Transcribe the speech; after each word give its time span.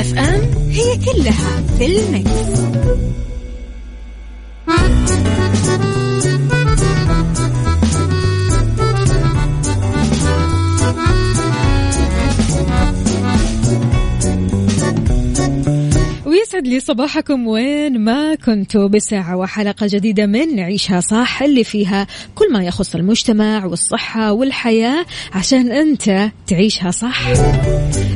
مكتف 0.00 0.18
أم 0.18 0.70
هي 0.70 0.96
كلها 0.96 1.62
في 1.78 1.86
المكس. 1.86 2.60
يسعد 16.50 16.66
لي 16.66 16.80
صباحكم 16.80 17.46
وين 17.46 18.00
ما 18.00 18.34
كنتوا 18.34 18.88
بساعة 18.88 19.36
وحلقة 19.36 19.86
جديدة 19.90 20.26
من 20.26 20.60
عيشها 20.60 21.00
صح 21.00 21.42
اللي 21.42 21.64
فيها 21.64 22.06
كل 22.34 22.52
ما 22.52 22.64
يخص 22.64 22.94
المجتمع 22.94 23.64
والصحة 23.64 24.32
والحياة 24.32 25.06
عشان 25.32 25.72
أنت 25.72 26.30
تعيشها 26.46 26.90
صح 26.90 27.26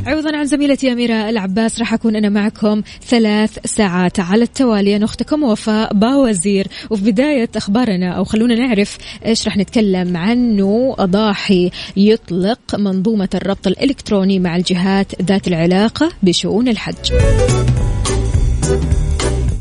عوضا 0.05 0.37
عن 0.37 0.45
زميلتي 0.45 0.91
أميرة 0.91 1.29
العباس 1.29 1.79
راح 1.79 1.93
أكون 1.93 2.15
أنا 2.15 2.29
معكم 2.29 2.81
ثلاث 3.07 3.59
ساعات 3.65 4.19
على 4.19 4.43
التوالي. 4.43 4.95
أنا 4.95 5.05
أختكم 5.05 5.43
وفاء 5.43 5.93
باوزير. 5.93 6.67
وفي 6.89 7.11
بداية 7.11 7.49
أخبارنا 7.55 8.11
أو 8.11 8.23
خلونا 8.23 8.55
نعرف 8.55 8.97
إيش 9.25 9.45
راح 9.45 9.57
نتكلم 9.57 10.17
عنه 10.17 10.95
أضاحي 10.99 11.71
يطلق 11.97 12.75
منظومة 12.75 13.29
الربط 13.35 13.67
الإلكتروني 13.67 14.39
مع 14.39 14.55
الجهات 14.55 15.21
ذات 15.21 15.47
العلاقة 15.47 16.11
بشؤون 16.23 16.67
الحج. 16.67 17.13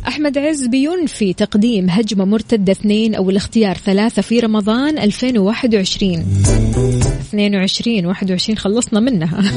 أحمد 0.09 0.39
عز 0.39 0.67
بينفي 0.67 1.33
تقديم 1.33 1.91
هجمة 1.91 2.25
مرتدة 2.25 2.73
اثنين 2.73 3.15
أو 3.15 3.31
الاختيار 3.31 3.77
ثلاثة 3.77 4.23
في 4.23 4.41
رمضان 4.41 4.99
2021 4.99 6.25
22 7.41 8.07
21 8.07 8.59
خلصنا 8.59 9.01
منها. 9.01 9.43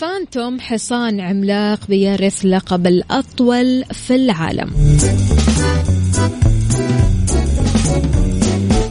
فانتوم 0.00 0.60
حصان 0.60 1.20
عملاق 1.20 1.80
بيرث 1.88 2.44
لقب 2.44 2.86
الأطول 2.86 3.84
في 3.84 4.14
العالم. 4.14 4.70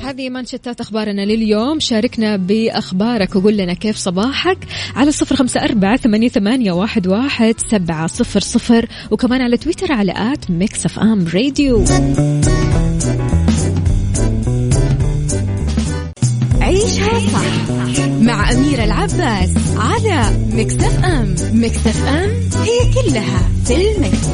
هذه 0.04 0.30
منشطات 0.30 0.82
أخبارنا 0.82 1.26
لليوم. 1.26 1.80
شاركنا 1.80 2.38
بأخبارك 2.38 3.36
وقول 3.36 3.58
لنا 3.58 3.74
كيف 3.74 3.98
صباحك 3.98 4.58
على 4.96 5.12
صفر 5.12 5.36
خمسة 5.36 5.64
أربعة 5.64 5.98
ثمانية 5.98 6.72
واحد 6.72 7.08
واحد 7.08 7.56
سبعة 7.72 8.08
صفر 8.08 8.40
صفر 8.40 8.86
وكمان 9.12 9.42
على 9.42 9.58
تويتر 9.58 9.92
على 9.92 10.14
at 10.34 10.52
ميكس 10.52 10.86
أف 10.86 11.00
أم 11.00 11.28
راديو. 11.34 11.84
أم 20.60 21.36
ميكس 21.54 21.88
أف 21.88 22.08
أم 22.08 22.30
هي 22.64 22.94
كلها 22.94 23.50
في 23.66 23.76
الميكس. 23.76 24.28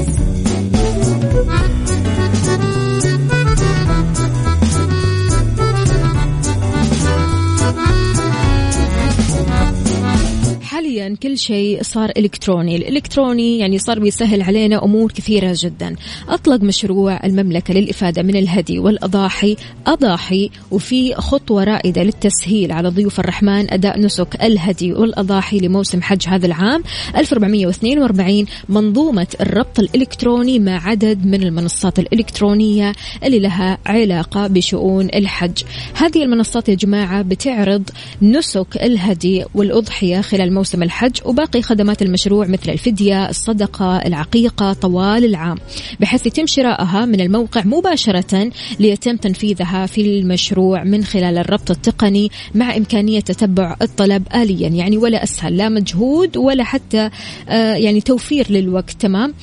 كل 11.14 11.38
شيء 11.38 11.84
صار 11.84 12.12
إلكتروني، 12.18 12.76
الإلكتروني 12.76 13.60
يعني 13.60 13.78
صار 13.80 14.00
بيسهل 14.00 14.42
علينا 14.42 14.84
أمور 14.84 15.12
كثيرة 15.12 15.56
جدا. 15.58 15.96
أطلق 16.30 16.64
مشروع 16.64 17.26
المملكة 17.26 17.74
للإفادة 17.74 18.24
من 18.24 18.36
الهدي 18.36 18.80
والأضاحي 18.80 19.56
أضاحي 19.88 20.50
وفي 20.72 21.16
خطوة 21.16 21.64
رائدة 21.64 22.04
للتسهيل 22.04 22.72
على 22.72 22.90
ضيوف 22.90 23.20
الرحمن 23.20 23.74
أداء 23.74 24.00
نسك 24.00 24.44
الهدي 24.44 24.94
والأضاحي 24.94 25.60
لموسم 25.60 26.02
حج 26.02 26.28
هذا 26.28 26.46
العام 26.46 26.84
1442 27.18 28.46
منظومة 28.70 29.28
الربط 29.42 29.80
الإلكتروني 29.80 30.60
مع 30.60 30.88
عدد 30.88 31.26
من 31.26 31.44
المنصات 31.44 32.00
الإلكترونية 32.00 32.94
اللي 33.24 33.40
لها 33.40 33.78
علاقة 33.86 34.48
بشؤون 34.48 35.10
الحج. 35.16 35.64
هذه 35.94 36.24
المنصات 36.24 36.70
يا 36.70 36.76
جماعة 36.76 37.22
بتعرض 37.22 37.90
نسك 38.22 38.78
الهدي 38.82 39.46
والأضحية 39.56 40.22
خلال 40.22 40.54
موسم 40.54 40.76
موسم 40.76 40.84
الحج 40.96 41.20
وباقي 41.26 41.62
خدمات 41.62 42.02
المشروع 42.02 42.48
مثل 42.48 42.70
الفدية 42.70 43.30
الصدقة 43.30 43.98
العقيقة 43.98 44.74
طوال 44.74 45.26
العام. 45.26 45.58
بحيث 46.00 46.26
يتم 46.26 46.48
شراءها 46.48 47.06
من 47.06 47.22
الموقع 47.22 47.62
مباشرة 47.66 48.52
ليتم 48.80 49.16
تنفيذها 49.16 49.86
في 49.86 50.02
المشروع 50.02 50.84
من 50.84 51.04
خلال 51.04 51.38
الربط 51.38 51.72
التقني 51.72 52.32
مع 52.56 52.78
إمكانية 52.78 53.20
تتبع 53.20 53.76
الطلب 53.82 54.28
آليا. 54.36 54.68
يعني 54.68 54.98
ولا 54.98 55.24
أسهل 55.24 55.58
لا 55.58 55.70
مجهود 55.70 56.38
ولا 56.38 56.64
حتى 56.64 57.10
آه، 57.50 57.76
يعني 57.76 58.02
توفير 58.02 58.52
للوقت. 58.52 58.92
تمام؟ 58.92 59.34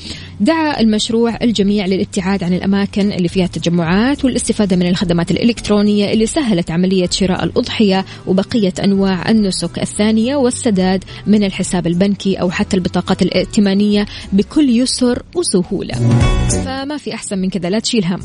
دعا 0.42 0.80
المشروع 0.80 1.38
الجميع 1.42 1.86
للابتعاد 1.86 2.44
عن 2.44 2.52
الأماكن 2.52 3.12
اللي 3.12 3.28
فيها 3.28 3.46
تجمعات 3.46 4.24
والاستفادة 4.24 4.76
من 4.76 4.86
الخدمات 4.86 5.30
الإلكترونية 5.30 6.12
اللي 6.12 6.26
سهلت 6.26 6.70
عملية 6.70 7.08
شراء 7.10 7.44
الأضحية 7.44 8.04
وبقية 8.26 8.72
أنواع 8.84 9.30
النسك 9.30 9.78
الثانية 9.78 10.36
والسداد 10.36 11.04
من 11.26 11.44
الحساب 11.44 11.86
البنكي 11.86 12.36
أو 12.36 12.50
حتى 12.50 12.76
البطاقات 12.76 13.22
الائتمانية 13.22 14.06
بكل 14.32 14.70
يسر 14.70 15.22
وسهولة. 15.34 15.94
فما 16.64 16.96
في 16.96 17.14
أحسن 17.14 17.38
من 17.38 17.50
كذا 17.50 17.70
لا 17.70 17.78
تشيل 17.78 18.04
هم. 18.04 18.20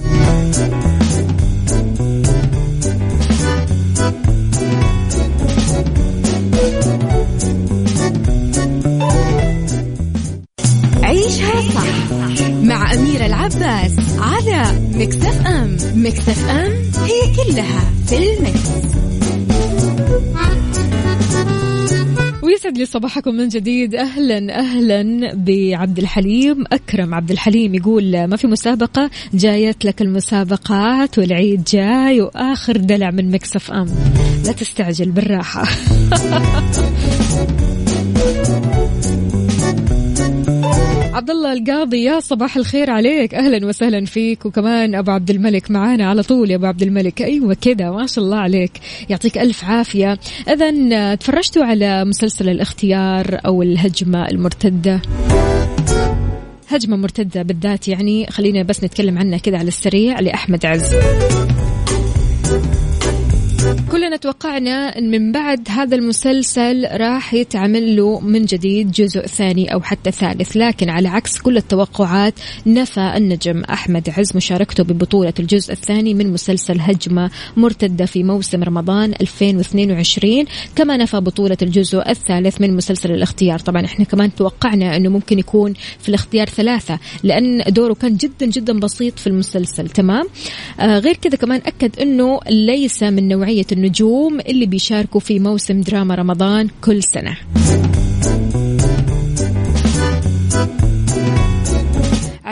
مع 12.98 13.04
أميرة 13.04 13.26
العباس 13.26 13.92
على 14.20 14.80
ميكس 14.94 15.30
أف 15.30 15.48
أم. 15.48 15.78
ميكس 15.96 16.32
أف 16.32 16.50
أم 16.50 16.72
هي 17.04 17.36
كلها 17.36 17.92
في 18.08 18.18
الميكس. 18.18 18.70
ويسعد 22.44 22.78
لي 22.78 22.86
صباحكم 22.86 23.36
من 23.36 23.48
جديد. 23.48 23.96
أهلا 23.96 24.60
أهلا 24.60 25.32
بعبد 25.34 25.98
الحليم. 25.98 26.64
أكرم 26.72 27.14
عبد 27.14 27.32
الحليم 27.32 27.76
يقول 27.76 28.28
ما 28.28 28.36
في 28.36 28.48
مسابقة؟ 28.48 29.10
جايتلك 29.34 30.02
المسابقات 30.02 31.18
والعيد 31.18 31.64
جاي 31.64 32.22
وآخر 32.22 32.78
دلع 32.78 33.12
من 33.12 33.32
ميكس 33.32 33.58
أف 33.58 33.72
أم. 33.72 33.88
لا 34.46 34.52
تستعجل 34.52 35.12
بالراحة. 35.12 35.64
عبد 41.18 41.30
الله 41.30 41.54
القاضي 41.54 42.04
يا 42.04 42.20
صباح 42.20 42.58
الخير 42.58 42.90
عليك. 42.90 43.36
أهلا 43.36 43.68
وسهلا 43.68 44.06
فيك. 44.06 44.46
وكمان 44.46 44.96
أبو 44.96 45.12
عبد 45.12 45.30
الملك 45.30 45.72
معانا 45.72 46.10
على 46.10 46.24
طول. 46.24 46.52
يا 46.52 46.56
أبو 46.56 46.66
عبد 46.66 46.82
الملك 46.82 47.22
أيوه 47.22 47.54
كذا 47.54 47.92
ما 47.92 48.08
شاء 48.08 48.26
الله 48.26 48.38
عليك. 48.38 48.72
يعطيك 49.10 49.38
ألف 49.38 49.66
عافية. 49.66 50.20
اذا 50.50 51.16
تفرجتوا 51.16 51.64
على 51.66 52.06
مسلسل 52.06 52.50
الاختيار 52.50 53.40
أو 53.46 53.62
الهجمة 53.62 54.28
المرتدة؟ 54.28 55.02
هجمة 56.70 56.98
مرتدة 56.98 57.42
بالذات 57.42 57.88
يعني. 57.88 58.28
خلينا 58.28 58.64
بس 58.64 58.84
نتكلم 58.84 59.18
عنها 59.18 59.38
كذا 59.38 59.58
على 59.58 59.68
السريع 59.68 60.20
لأحمد 60.20 60.66
عز. 60.66 60.96
كلنا 63.92 64.16
توقعنا 64.18 64.98
إن 64.98 65.12
من 65.12 65.32
بعد 65.32 65.68
هذا 65.70 65.96
المسلسل 65.96 66.88
راح 66.92 67.34
يتعمل 67.34 67.96
له 67.96 68.20
من 68.20 68.46
جديد 68.46 68.92
جزء 68.92 69.22
ثاني 69.22 69.74
أو 69.74 69.82
حتى 69.82 70.12
ثالث. 70.12 70.58
لكن 70.58 70.90
على 70.90 71.08
عكس 71.08 71.42
كل 71.42 71.58
التوقعات 71.58 72.34
نفى 72.66 73.14
النجم 73.16 73.64
أحمد 73.64 74.10
عز 74.18 74.36
مشاركته 74.36 74.84
ببطولة 74.84 75.34
الجزء 75.40 75.72
الثاني 75.74 76.14
من 76.14 76.34
مسلسل 76.34 76.80
هجمة 76.80 77.32
مرتدة 77.58 78.06
في 78.06 78.24
موسم 78.24 78.64
رمضان 78.64 79.14
2022 79.22 80.46
كما 80.76 80.98
نفى 80.98 81.20
بطولة 81.20 81.58
الجزء 81.62 82.10
الثالث 82.10 82.62
من 82.62 82.76
مسلسل 82.76 83.12
الاختيار. 83.12 83.60
طبعا 83.60 83.86
إحنا 83.86 84.06
كمان 84.06 84.36
توقعنا 84.36 84.96
إنه 84.96 85.10
ممكن 85.10 85.40
يكون 85.40 85.74
في 86.00 86.10
الاختيار 86.10 86.50
ثلاثة 86.50 87.00
لأن 87.24 87.64
دوره 87.68 87.94
كان 87.94 88.16
جدا 88.18 88.46
جدا 88.46 88.80
بسيط 88.80 89.20
في 89.20 89.28
المسلسل. 89.28 89.90
تمام؟ 89.90 90.28
آه 90.80 91.00
غير 91.00 91.16
كذا 91.16 91.36
كمان 91.36 91.62
أكد 91.66 92.00
إنه 92.00 92.40
ليس 92.50 93.04
من 93.04 93.28
نوعية 93.28 93.67
النجوم 93.72 94.40
اللي 94.40 94.66
بيشاركوا 94.66 95.20
في 95.20 95.40
موسم 95.40 95.82
دراما 95.82 96.16
رمضان 96.16 96.70
كل 96.82 97.04
سنة. 97.04 97.38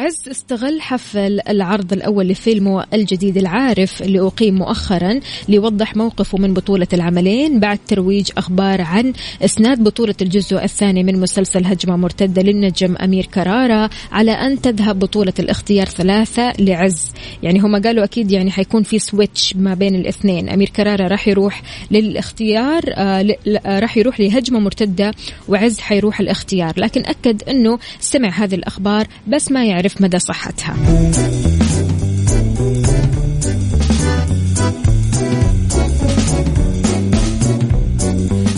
عز 0.06 0.30
استغل 0.31 0.81
حفل 0.81 1.40
العرض 1.50 1.94
الأول 1.94 2.28
لفيلمه 2.28 2.86
الجديد 2.94 3.38
العارف 3.38 4.02
اللي 4.02 4.19
أقيم 4.19 4.56
مؤخرا 4.56 5.19
ليوضح 5.50 5.96
موقفه 5.96 6.38
من 6.38 6.54
بطولة 6.54 6.88
العملين 6.94 7.60
بعد 7.60 7.80
ترويج 7.88 8.30
أخبار 8.38 8.81
عن 8.81 9.13
إسناد 9.42 9.84
بطولة 9.84 10.16
الجزء 10.22 10.63
الثاني 10.63 11.04
من 11.04 11.19
مسلسل 11.19 11.66
هجمة 11.66 11.96
مرتدة 11.96 12.42
للنجم 12.42 12.96
أمير 12.96 13.25
كرارة 13.25 13.90
على 14.12 14.31
أن 14.31 14.62
تذهب 14.62 15.00
بطولة 15.00 15.34
الاختيار 15.40 15.86
ثلاثة 15.86 16.54
لعز. 16.60 17.12
يعني 17.44 17.60
هم 17.60 17.81
قالوا 17.81 18.04
أكيد 18.04 18.31
يعني 18.31 18.51
حيكون 18.51 18.84
في 18.84 19.00
switch 19.00 19.56
ما 19.56 19.74
بين 19.74 19.96
الاثنين. 19.96 20.50
أمير 20.50 20.69
كرارة 20.69 21.08
راح 21.08 21.28
يروح 21.28 21.62
للاختيار 21.92 22.84
آه 22.88 23.36
راح 23.66 23.98
يروح 23.98 24.19
لهجمة 24.19 24.60
مرتدة 24.60 25.12
وعز 25.48 25.80
حيروح 25.80 26.19
الاختيار. 26.19 26.74
لكن 26.78 27.06
أكد 27.06 27.44
أنه 27.50 27.80
سمع 28.00 28.30
هذه 28.30 28.56
الأخبار 28.56 29.08
بس 29.28 29.51
ما 29.51 29.66
يعرف 29.66 29.95
نعرف 29.96 30.02
مدى 30.02 30.20
صحتها؟ 30.20 30.76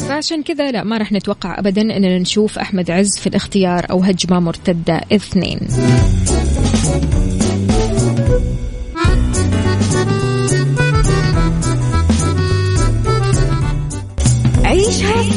فعشان 0.10 0.44
كذا 0.44 0.72
لا 0.72 0.84
ما 0.84 0.98
راح 0.98 1.12
نتوقع 1.12 1.60
ابدا 1.60 1.82
اننا 1.82 2.20
نشوف 2.20 2.60
أحمد 2.60 2.92
عز 2.92 3.18
في 3.18 3.28
الاختيار 3.28 3.86
أو 3.92 4.00
هجمة 4.00 4.40
مرتدة 4.40 5.02
اثنين. 5.12 5.60
عيشها 14.66 15.37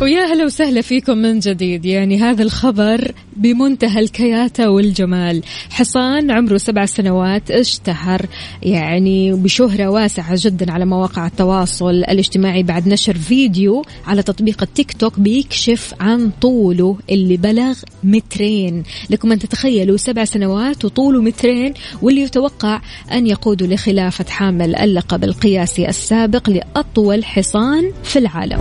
ويا 0.00 0.24
هلا 0.24 0.44
وسهلا 0.44 0.80
فيكم 0.80 1.18
من 1.18 1.38
جديد. 1.38 1.84
يعني 1.84 2.18
هذا 2.18 2.42
الخبر 2.42 3.12
بمنتهى 3.36 4.00
الكياتة 4.00 4.70
والجمال. 4.70 5.42
حصان 5.70 6.30
عمره 6.30 6.56
سبع 6.56 6.86
سنوات 6.86 7.50
اشتهر 7.50 8.26
يعني 8.62 9.32
بشهرة 9.32 9.88
واسعة 9.88 10.34
جدا 10.34 10.72
على 10.72 10.84
مواقع 10.84 11.26
التواصل 11.26 11.90
الاجتماعي 11.90 12.62
بعد 12.62 12.88
نشر 12.88 13.14
فيديو 13.14 13.84
على 14.06 14.22
تطبيق 14.22 14.62
التيك 14.62 14.92
توك 14.92 15.20
بيكشف 15.20 15.94
عن 16.00 16.30
طوله 16.40 16.96
اللي 17.10 17.36
بلغ 17.36 17.78
مترين. 18.04 18.82
لكم 19.10 19.32
أن 19.32 19.38
تتخيلوا 19.38 19.96
سبع 19.96 20.24
سنوات 20.24 20.84
وطوله 20.84 21.22
مترين 21.22 21.74
واللي 22.02 22.20
يتوقع 22.20 22.80
أن 23.12 23.26
يقود 23.26 23.62
لخلافة 23.62 24.24
حامل 24.28 24.76
اللقب 24.76 25.24
القياسي 25.24 25.88
السابق 25.88 26.50
لأطول 26.50 27.24
حصان 27.24 27.92
في 28.04 28.18
العالم. 28.18 28.58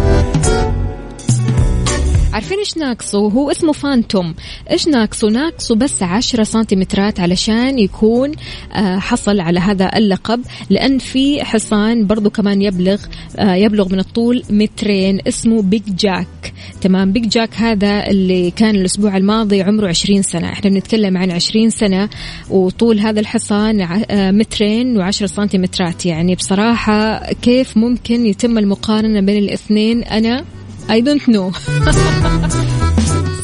عارفين 2.38 2.60
إيش 2.60 2.78
ناقصه؟ 2.78 3.18
هو 3.18 3.52
اسمه 3.52 3.74
فانتوم. 3.74 4.36
إيش 4.72 4.88
ناقصه؟ 4.88 5.30
ناقصه 5.30 5.76
بس 5.76 6.04
عشرة 6.04 6.44
سنتيمترات 6.44 7.20
علشان 7.20 7.80
يكون 7.80 8.32
آه، 8.74 9.00
حصل 9.00 9.40
على 9.40 9.60
هذا 9.60 9.98
اللقب 9.98 10.42
لأن 10.70 10.98
في 10.98 11.44
حصان 11.44 12.08
برضو 12.08 12.30
كمان 12.30 12.62
يبلغ 12.62 13.02
آه، 13.38 13.54
يبلغ 13.56 13.94
من 13.94 14.00
الطول 14.00 14.44
مترين 14.50 15.20
اسمه 15.28 15.62
بيج 15.62 15.96
جاك 15.96 16.54
تمام؟ 16.82 17.12
بيج 17.12 17.28
جاك 17.28 17.56
هذا 17.56 18.08
اللي 18.08 18.52
كان 18.52 18.76
الأسبوع 18.76 19.18
الماضي 19.18 19.62
عمره 19.62 19.88
20 19.88 20.22
سنة. 20.22 20.50
إحنا 20.50 20.70
بنتكلم 20.70 21.18
عن 21.18 21.32
20 21.32 21.70
سنة 21.70 22.10
وطول 22.50 23.00
هذا 23.00 23.20
الحصان 23.20 23.82
آه، 23.82 24.32
مترين 24.32 24.98
و10 25.02 25.10
سنتيمترات. 25.10 26.06
يعني 26.06 26.36
بصراحة 26.36 27.32
كيف 27.34 27.78
ممكن 27.78 28.26
يتم 28.26 28.58
المقارنة 28.58 29.22
بين 29.22 29.44
الاثنين؟ 29.44 30.04
أنا 30.04 30.46
I 30.92 31.02
don't 31.02 31.30
know 31.30 31.52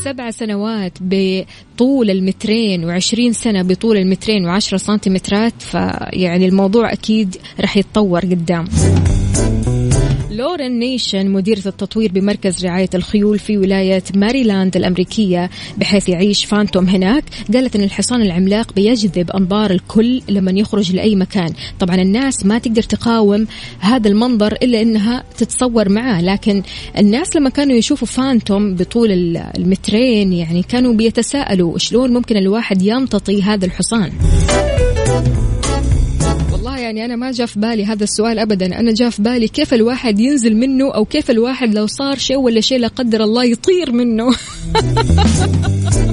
سبع 0.04 0.32
سنوات 0.32 0.94
بطول 1.02 2.10
المترين 2.10 2.86
وعشرين 2.86 3.34
سنة 3.34 3.62
بطول 3.62 3.98
المترين 3.98 4.46
وعشرة 4.46 4.78
سنتيمترات 4.78 5.54
فيعني 5.60 6.46
الموضوع 6.48 6.94
أكيد 6.94 7.36
رح 7.60 7.78
يتطور 7.78 8.20
قدام. 8.20 8.66
لورين 10.44 10.80
نيشن 10.80 11.30
مديرة 11.30 11.62
التطوير 11.66 12.12
بمركز 12.12 12.66
رعاية 12.66 12.90
الخيول 12.96 13.40
في 13.40 13.58
ولاية 13.58 14.04
ماريلاند 14.16 14.76
الأمريكية 14.76 15.50
بحيث 15.78 16.10
يعيش 16.10 16.46
فانتوم 16.46 16.88
هناك. 16.88 17.24
قالت 17.54 17.76
أن 17.76 17.84
الحصان 17.84 18.22
العملاق 18.22 18.74
بيجذب 18.74 19.32
أنظار 19.32 19.72
الكل 19.72 20.22
لما 20.30 20.52
يخرج 20.52 20.96
لأي 20.96 21.16
مكان. 21.16 21.54
طبعا 21.80 21.96
الناس 21.96 22.46
ما 22.46 22.58
تقدر 22.58 22.82
تقاوم 22.84 23.48
هذا 23.80 24.08
المنظر 24.08 24.54
إلا 24.54 24.82
أنها 24.82 25.24
تتصور 25.38 25.90
معاه 25.90 26.22
لكن 26.22 26.64
الناس 26.98 27.36
لما 27.36 27.50
كانوا 27.50 27.76
يشوفوا 27.76 28.08
فانتوم 28.08 28.76
بطول 28.76 29.12
المترين 29.38 30.34
يعني 30.34 30.64
كانوا 30.64 30.94
بيتساءلوا 30.94 31.78
شلون 31.78 32.14
ممكن 32.14 32.38
الواحد 32.38 32.82
يمتطي 32.82 33.44
هذا 33.44 33.66
الحصان. 33.66 34.12
يعني 36.84 37.06
أنا 37.06 37.16
ما 37.16 37.32
جاء 37.32 37.48
في 37.48 37.60
بالي 37.60 37.86
هذا 37.86 38.04
السؤال 38.04 38.40
أبدا. 38.40 38.80
أنا 38.80 38.94
جاء 38.94 39.10
في 39.10 39.22
بالي 39.22 39.48
كيف 39.48 39.74
الواحد 39.74 40.20
ينزل 40.20 40.56
منه 40.56 40.92
أو 40.92 41.06
كيف 41.06 41.32
الواحد 41.32 41.74
لو 41.74 41.88
صار 41.88 42.18
شيء 42.18 42.38
ولا 42.38 42.62
شيء 42.62 42.80
لا 42.80 42.88
قدر 42.88 43.24
الله 43.24 43.44
يطير 43.44 43.92
منه. 43.92 44.36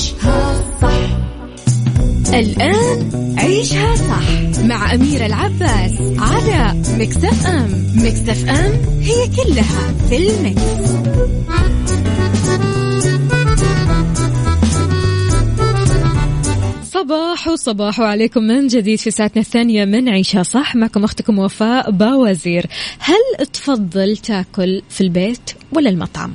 عيشها 0.00 0.64
صح 0.82 2.34
الآن 2.34 3.10
عيشها 3.38 3.96
صح 3.96 4.62
مع 4.64 4.94
أميرة 4.94 5.26
العباس 5.26 5.92
على 6.18 6.82
مكتف 6.98 7.46
أم 7.46 7.86
مكتف 7.94 8.48
أم 8.48 9.00
هي 9.00 9.28
كلها 9.36 9.94
في 10.08 10.16
المكس. 10.16 10.62
صباح 16.84 17.48
وصباح 17.48 18.00
عليكم 18.00 18.42
من 18.42 18.66
جديد 18.66 18.98
في 18.98 19.10
ساعتنا 19.10 19.42
الثانية 19.42 19.84
من 19.84 20.08
عيشها 20.08 20.42
صح 20.42 20.76
معكم 20.76 21.04
أختكم 21.04 21.38
وفاء 21.38 21.90
باوزير 21.90 22.66
هل 22.98 23.46
تفضل 23.46 24.16
تاكل 24.16 24.82
في 24.88 25.00
البيت 25.00 25.50
ولا 25.72 25.90
المطعم؟ 25.90 26.32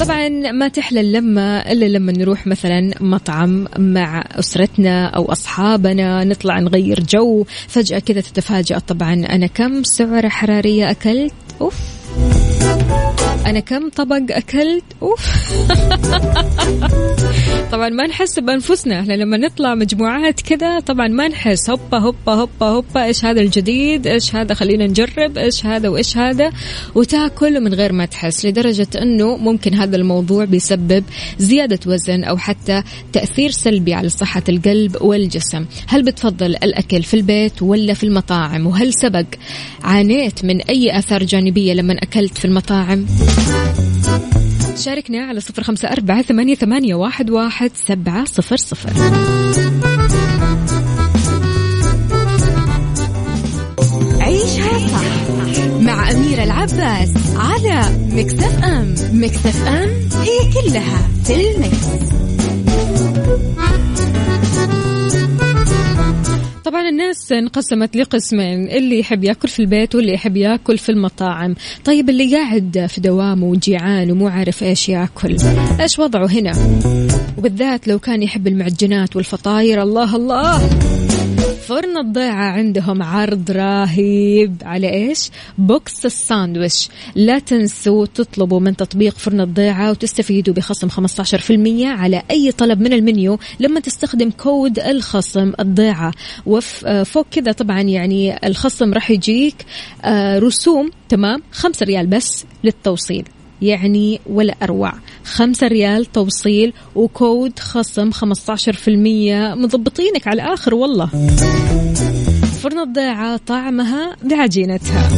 طبعا 0.00 0.28
ما 0.28 0.68
تحلى 0.68 1.00
اللمة 1.00 1.58
إلا 1.58 1.84
لما 1.84 2.12
نروح 2.12 2.46
مثلا 2.46 2.90
مطعم 3.00 3.66
مع 3.78 4.24
أسرتنا 4.38 5.06
أو 5.06 5.32
أصحابنا 5.32 6.24
نطلع 6.24 6.58
نغير 6.58 7.00
جو. 7.00 7.44
فجأة 7.68 7.98
كذا 7.98 8.20
تتفاجأ 8.20 8.78
طبعا 8.78 9.12
أنا 9.12 9.46
كم 9.46 9.82
سعرة 9.82 10.28
حرارية 10.28 10.90
أكلت؟ 10.90 11.32
أوف. 11.60 11.78
أنا 13.46 13.60
كم 13.60 13.88
طبق 13.88 14.22
أكلت؟ 14.30 14.84
أوف. 15.02 15.52
طبعا 17.72 17.88
ما 17.88 18.06
نحس 18.06 18.38
بأنفسنا. 18.38 19.00
إحنا 19.00 19.12
لما 19.12 19.36
نطلع 19.36 19.74
مجموعات 19.74 20.40
كذا 20.40 20.80
طبعا 20.80 21.08
ما 21.08 21.28
نحس 21.28 21.70
هوبا 21.70 21.98
هوبا 21.98 22.32
هوبا 22.32 22.66
هوبا 22.66 23.04
إيش 23.04 23.24
هذا 23.24 23.40
الجديد؟ 23.40 24.06
إيش 24.06 24.34
هذا؟ 24.34 24.54
خلينا 24.54 24.86
نجرب. 24.86 25.38
إيش 25.38 25.66
هذا 25.66 25.88
وإيش 25.88 26.16
هذا؟ 26.16 26.50
وتاكل 26.94 27.60
من 27.60 27.74
غير 27.74 27.92
ما 27.92 28.04
تحس 28.04 28.46
لدرجة 28.46 28.88
أنه 29.02 29.36
ممكن 29.36 29.74
هذا 29.74 29.96
الموضوع 29.96 30.44
بيسبب 30.44 31.04
زيادة 31.38 31.80
وزن 31.86 32.24
أو 32.24 32.36
حتى 32.36 32.82
تأثير 33.12 33.50
سلبي 33.50 33.94
على 33.94 34.08
صحة 34.08 34.42
القلب 34.48 35.02
والجسم. 35.02 35.66
هل 35.86 36.02
بتفضل 36.02 36.46
الأكل 36.46 37.02
في 37.02 37.14
البيت 37.14 37.62
ولا 37.62 37.94
في 37.94 38.04
المطاعم؟ 38.04 38.66
وهل 38.66 38.94
سبق 38.94 39.26
عانيت 39.82 40.44
من 40.44 40.60
أي 40.60 40.98
آثار 40.98 41.24
جانبية 41.24 41.72
لما 41.72 41.92
أكلت 41.92 42.38
في 42.38 42.44
المطاعم؟ 42.44 43.06
شاركنا 44.76 45.26
على 45.26 45.40
صفر 45.40 45.62
خمسة 45.62 45.88
أربعة 45.88 46.22
ثمانية, 46.22 46.54
ثمانية 46.54 46.94
واحد, 46.94 47.30
واحد 47.30 47.70
سبعة 47.74 48.24
صفر 48.24 48.56
صفر 48.56 48.90
عيشها 54.20 54.88
صح 54.88 55.30
مع 55.80 56.10
أميرة 56.10 56.42
العباس 56.42 57.10
على 57.36 57.82
مكتف 58.12 58.64
أم 58.64 58.94
مكتف 59.12 59.66
أم 59.66 59.88
هي 60.20 60.52
كلها 60.52 61.08
في 61.24 61.50
المكس. 61.50 61.86
طبعا 66.70 66.88
الناس 66.88 67.32
انقسمت 67.32 67.96
لقسمين 67.96 68.68
اللي 68.68 68.98
يحب 68.98 69.24
ياكل 69.24 69.48
في 69.48 69.60
البيت 69.60 69.94
واللي 69.94 70.14
يحب 70.14 70.36
ياكل 70.36 70.78
في 70.78 70.88
المطاعم. 70.88 71.54
طيب 71.84 72.10
اللي 72.10 72.36
قاعد 72.36 72.86
في 72.88 73.00
دوامه 73.00 73.46
وجيعان 73.46 74.10
ومو 74.10 74.28
عارف 74.28 74.62
إيش 74.62 74.88
ياكل 74.88 75.36
إيش 75.80 75.98
وضعه 75.98 76.26
هنا؟ 76.26 76.52
وبالذات 77.38 77.88
لو 77.88 77.98
كان 77.98 78.22
يحب 78.22 78.46
المعجنات 78.46 79.16
والفطاير 79.16 79.82
الله 79.82 80.16
الله! 80.16 80.70
فرن 81.70 81.98
الضيعة 81.98 82.50
عندهم 82.50 83.02
عرض 83.02 83.50
رهيب 83.50 84.62
على 84.62 84.92
إيش؟ 84.92 85.30
box 85.58 86.06
الساندويش. 86.06 86.88
لا 87.14 87.38
تنسوا 87.38 88.06
تطلبوا 88.06 88.60
من 88.60 88.76
تطبيق 88.76 89.14
فرن 89.14 89.40
الضيعة 89.40 89.90
وتستفيدوا 89.90 90.54
بخصم 90.54 90.88
15% 90.88 91.86
على 91.86 92.22
أي 92.30 92.52
طلب 92.52 92.80
من 92.80 92.92
المنيو 92.92 93.38
لما 93.60 93.80
تستخدم 93.80 94.30
كود 94.30 94.78
الخصم 94.78 95.52
الضيعة. 95.60 96.12
وفوق 96.46 97.26
كذا 97.30 97.52
طبعا 97.52 97.80
يعني 97.80 98.46
الخصم 98.46 98.94
راح 98.94 99.10
يجيك 99.10 99.66
آه، 100.04 100.38
رسوم 100.38 100.90
تمام؟ 101.08 101.42
5 101.52 101.86
ريال 101.86 102.06
بس 102.06 102.44
للتوصيل 102.64 103.24
يعني 103.62 104.20
ولا 104.26 104.54
أروع. 104.62 104.92
خمسة 105.24 105.66
ريال 105.66 106.12
توصيل 106.12 106.72
وكود 106.94 107.58
خصم 107.58 108.10
15% 108.10 108.14
مضبطينك 109.54 110.26
على 110.26 110.42
الآخر 110.42 110.74
والله. 110.74 111.06
فرن 112.62 112.78
الضيعة 112.78 113.40
طعمها 113.46 114.16
بعجينتها 114.22 115.08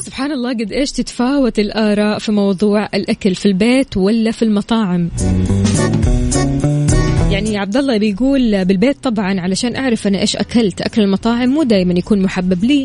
سبحان 0.00 0.32
الله 0.32 0.50
قد 0.50 0.72
إيش 0.72 0.92
تتفاوت 0.92 1.58
الآراء 1.58 2.18
في 2.18 2.32
موضوع 2.32 2.88
الأكل 2.94 3.34
في 3.34 3.46
البيت 3.46 3.96
ولا 3.96 4.30
في 4.30 4.42
المطاعم؟ 4.42 5.10
يعني 7.48 7.58
عبد 7.58 7.76
الله 7.76 7.96
بيقول 7.96 8.64
بالبيت 8.64 8.96
طبعا 9.02 9.40
علشان 9.40 9.76
أعرف 9.76 10.06
أنا 10.06 10.20
إيش 10.20 10.36
أكلت. 10.36 10.80
أكل 10.80 11.02
المطاعم 11.02 11.48
مو 11.48 11.62
دائما 11.62 11.94
يكون 11.98 12.22
محبب 12.22 12.64
لي. 12.64 12.84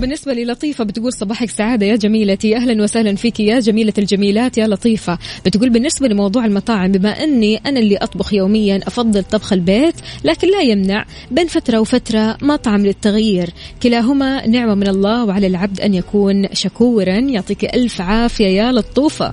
بالنسبة 0.00 0.32
للطيفة 0.32 0.84
بتقول 0.84 1.12
صباحك 1.12 1.50
سعادة 1.50 1.86
يا 1.86 1.96
جميلتي. 1.96 2.56
أهلا 2.56 2.82
وسهلا 2.82 3.16
فيك 3.16 3.40
يا 3.40 3.60
جميلة 3.60 3.92
الجميلات 3.98 4.58
يا 4.58 4.66
لطيفة. 4.66 5.18
بتقول 5.46 5.70
بالنسبة 5.70 6.08
لموضوع 6.08 6.44
المطاعم 6.44 6.92
بما 6.92 7.08
أني 7.08 7.56
أنا 7.56 7.80
اللي 7.80 7.96
أطبخ 7.96 8.34
يوميا 8.34 8.80
أفضل 8.86 9.22
طبخ 9.22 9.52
البيت 9.52 9.94
لكن 10.24 10.48
لا 10.48 10.60
يمنع 10.60 11.04
بين 11.30 11.46
فترة 11.46 11.78
وفترة 11.78 12.36
مطعم 12.42 12.86
للتغيير. 12.86 13.50
كلاهما 13.82 14.46
نعمة 14.46 14.74
من 14.74 14.88
الله 14.88 15.24
وعلى 15.24 15.46
العبد 15.46 15.80
أن 15.80 15.94
يكون 15.94 16.46
شكورا. 16.52 17.18
يعطيك 17.18 17.64
ألف 17.64 18.00
عافية 18.00 18.46
يا 18.46 18.72
لطوفة. 18.72 19.32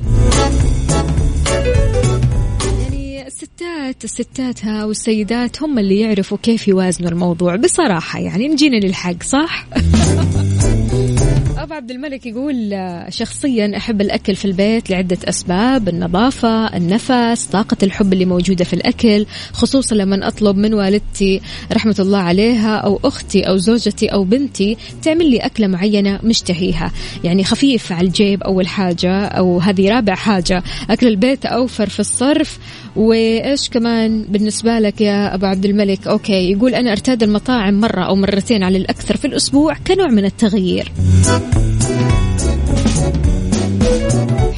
الستات 3.51 4.03
الستات 4.03 4.65
ها 4.65 4.85
والسيدات 4.85 5.63
هم 5.63 5.79
اللي 5.79 5.99
يعرفوا 5.99 6.37
كيف 6.43 6.67
يوازنوا 6.67 7.11
الموضوع 7.11 7.55
بصراحة 7.55 8.19
يعني 8.19 8.47
نجينا 8.47 8.75
للحق 8.75 9.23
صح؟ 9.23 9.65
أبو 11.61 11.73
عبد 11.73 11.91
الملك 11.91 12.25
يقول 12.25 12.75
شخصيا 13.09 13.77
أحب 13.77 14.01
الأكل 14.01 14.35
في 14.35 14.45
البيت 14.45 14.89
لعدة 14.89 15.17
أسباب 15.25 15.89
النظافة 15.89 16.77
النفس 16.77 17.45
طاقة 17.45 17.77
الحب 17.83 18.13
اللي 18.13 18.25
موجودة 18.25 18.65
في 18.65 18.73
الأكل 18.73 19.25
خصوصا 19.53 19.95
لما 19.95 20.27
أطلب 20.27 20.57
من 20.57 20.73
والدتي 20.73 21.41
رحمة 21.71 21.95
الله 21.99 22.17
عليها 22.17 22.75
أو 22.75 22.99
أختي 23.03 23.41
أو 23.43 23.57
زوجتي 23.57 24.07
أو 24.07 24.23
بنتي 24.23 24.77
تعمل 25.03 25.31
لي 25.31 25.37
أكلة 25.37 25.67
معينة 25.67 26.19
مشتهيها 26.23 26.91
يعني 27.23 27.43
خفيف 27.43 27.91
على 27.91 28.07
الجيب 28.07 28.43
أول 28.43 28.67
حاجة 28.67 29.25
أو 29.25 29.59
هذه 29.59 29.89
رابع 29.89 30.15
حاجة 30.15 30.63
أكل 30.89 31.07
البيت 31.07 31.45
أوفر 31.45 31.89
في 31.89 31.99
الصرف 31.99 32.59
وإيش 32.95 33.69
كمان 33.69 34.25
بالنسبة 34.29 34.79
لك 34.79 35.01
يا 35.01 35.35
أبو 35.35 35.45
عبد 35.45 35.65
الملك؟ 35.65 36.07
أوكي 36.07 36.51
يقول 36.51 36.75
أنا 36.75 36.91
أرتاد 36.91 37.23
المطاعم 37.23 37.79
مرة 37.79 38.01
أو 38.01 38.15
مرتين 38.15 38.63
على 38.63 38.77
الأكثر 38.77 39.17
في 39.17 39.25
الأسبوع 39.25 39.73
كنوع 39.87 40.07
من 40.07 40.25
التغيير. 40.25 40.91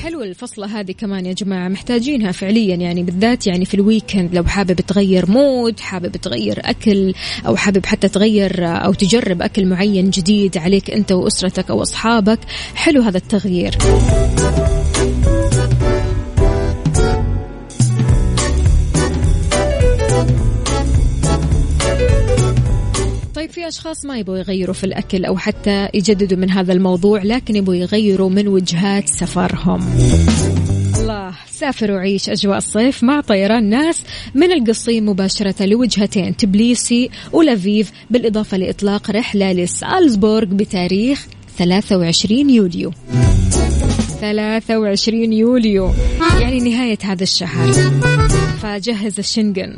حلو 0.04 0.24
الفصلة 0.24 0.80
هذه 0.80 0.92
كمان 0.92 1.26
يا 1.26 1.34
جماعة 1.34 1.68
محتاجينها 1.68 2.32
فعليا 2.32 2.76
يعني 2.76 3.04
بالذات 3.04 3.48
يعني 3.48 3.66
في 3.66 3.74
ال 3.74 3.81
weekend 3.82 4.36
لو 4.36 4.44
حابب 4.44 4.82
تغير 4.82 5.32
mood 5.32 5.80
حابب 5.80 6.12
تغير 6.12 6.62
أكل 6.66 7.14
أو 7.48 7.56
حابب 7.56 7.86
حتى 7.86 8.08
تغير 8.08 8.66
أو 8.66 8.94
تجرب 8.94 9.42
أكل 9.42 9.66
معين 9.66 10.10
جديد 10.10 10.58
عليك 10.58 10.92
أنت 10.92 11.12
وأسرتك 11.12 11.70
أو 11.70 11.82
أصحابك 11.82 12.40
حلو 12.76 13.02
هذا 13.02 13.18
التغيير. 13.18 13.78
في 23.54 23.68
أشخاص 23.68 24.06
ما 24.06 24.18
يبغوا 24.18 24.38
يغيروا 24.38 24.74
في 24.74 24.84
الأكل 24.84 25.26
أو 25.26 25.38
حتى 25.38 25.90
يجددوا 25.94 26.38
من 26.38 26.50
هذا 26.50 26.74
الموضوع 26.74 27.24
لكن 27.24 27.56
يبغوا 27.56 27.76
يغيروا 27.76 28.30
من 28.30 28.48
وجهات 28.48 29.10
سفرهم. 29.10 29.82
الله 31.00 31.32
سافر 31.52 31.92
وعيش 31.92 32.30
أجواء 32.30 32.58
الصيف 32.58 33.04
مع 33.04 33.22
طيران 33.22 33.70
ناس 33.70 34.04
من 34.36 34.52
القصيم 34.52 35.10
مباشرة 35.10 35.66
لوجهتين 35.66 36.38
تبليسي 36.38 37.10
ولافيف 37.32 37.92
بالإضافة 38.10 38.58
لإطلاق 38.58 39.12
رحلة 39.12 39.52
لسالزبورغ 39.52 40.46
بتاريخ 40.46 41.28
23 41.58 42.50
يوليو. 42.50 42.92
23 44.22 45.34
يوليو 45.34 45.92
يعني 46.40 46.60
نهاية 46.60 47.00
هذا 47.04 47.24
الشهر. 47.24 47.72
فجهز 48.62 49.20
الشنغن. 49.20 49.78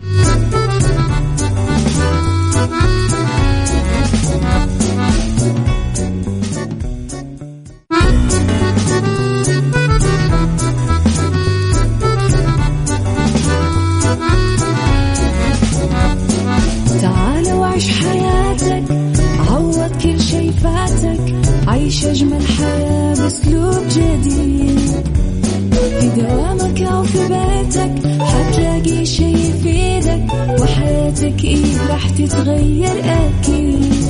حتلاقي 28.95 29.05
شي 29.05 29.23
يفيدك 29.31 30.33
وحياتك 30.61 31.43
إيه 31.43 31.87
راح 31.89 32.09
تتغير 32.09 33.03
أكيد. 33.03 34.05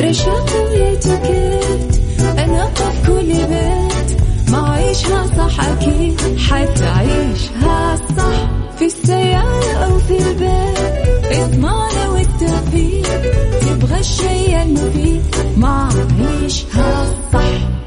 رشاق 0.00 0.50
ويتوكيت 0.70 2.00
أنا 2.38 2.66
في 2.74 3.06
كل 3.06 3.32
بيت. 3.32 4.20
ما 4.50 4.68
عيشها 4.70 5.26
صح 5.26 5.60
أكيد 5.64 6.20
حتعيشها 6.38 7.96
صح. 7.96 8.50
في 8.78 8.84
السيارة 8.84 9.72
أو 9.84 9.98
في 9.98 10.18
البيت 10.18 11.38
إضمعنا 11.38 12.08
والتوفيق. 12.08 13.22
تبغى 13.60 14.00
الشيء 14.00 14.62
المفيد 14.62 15.22
ما 15.56 15.88
عيشها 16.42 17.06
صح. 17.32 17.79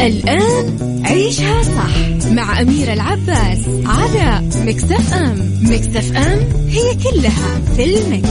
الآن 0.00 0.78
عيشها 1.04 1.62
صح 1.62 2.28
مع 2.30 2.60
أميرة 2.60 2.92
العباس 2.92 3.58
على 3.86 4.48
مكتف 4.66 5.14
أم. 5.14 5.34
مكتف 5.62 6.16
أم 6.16 6.38
هي 6.68 6.94
كلها 6.94 7.60
في 7.76 7.84
المكس. 7.84 8.28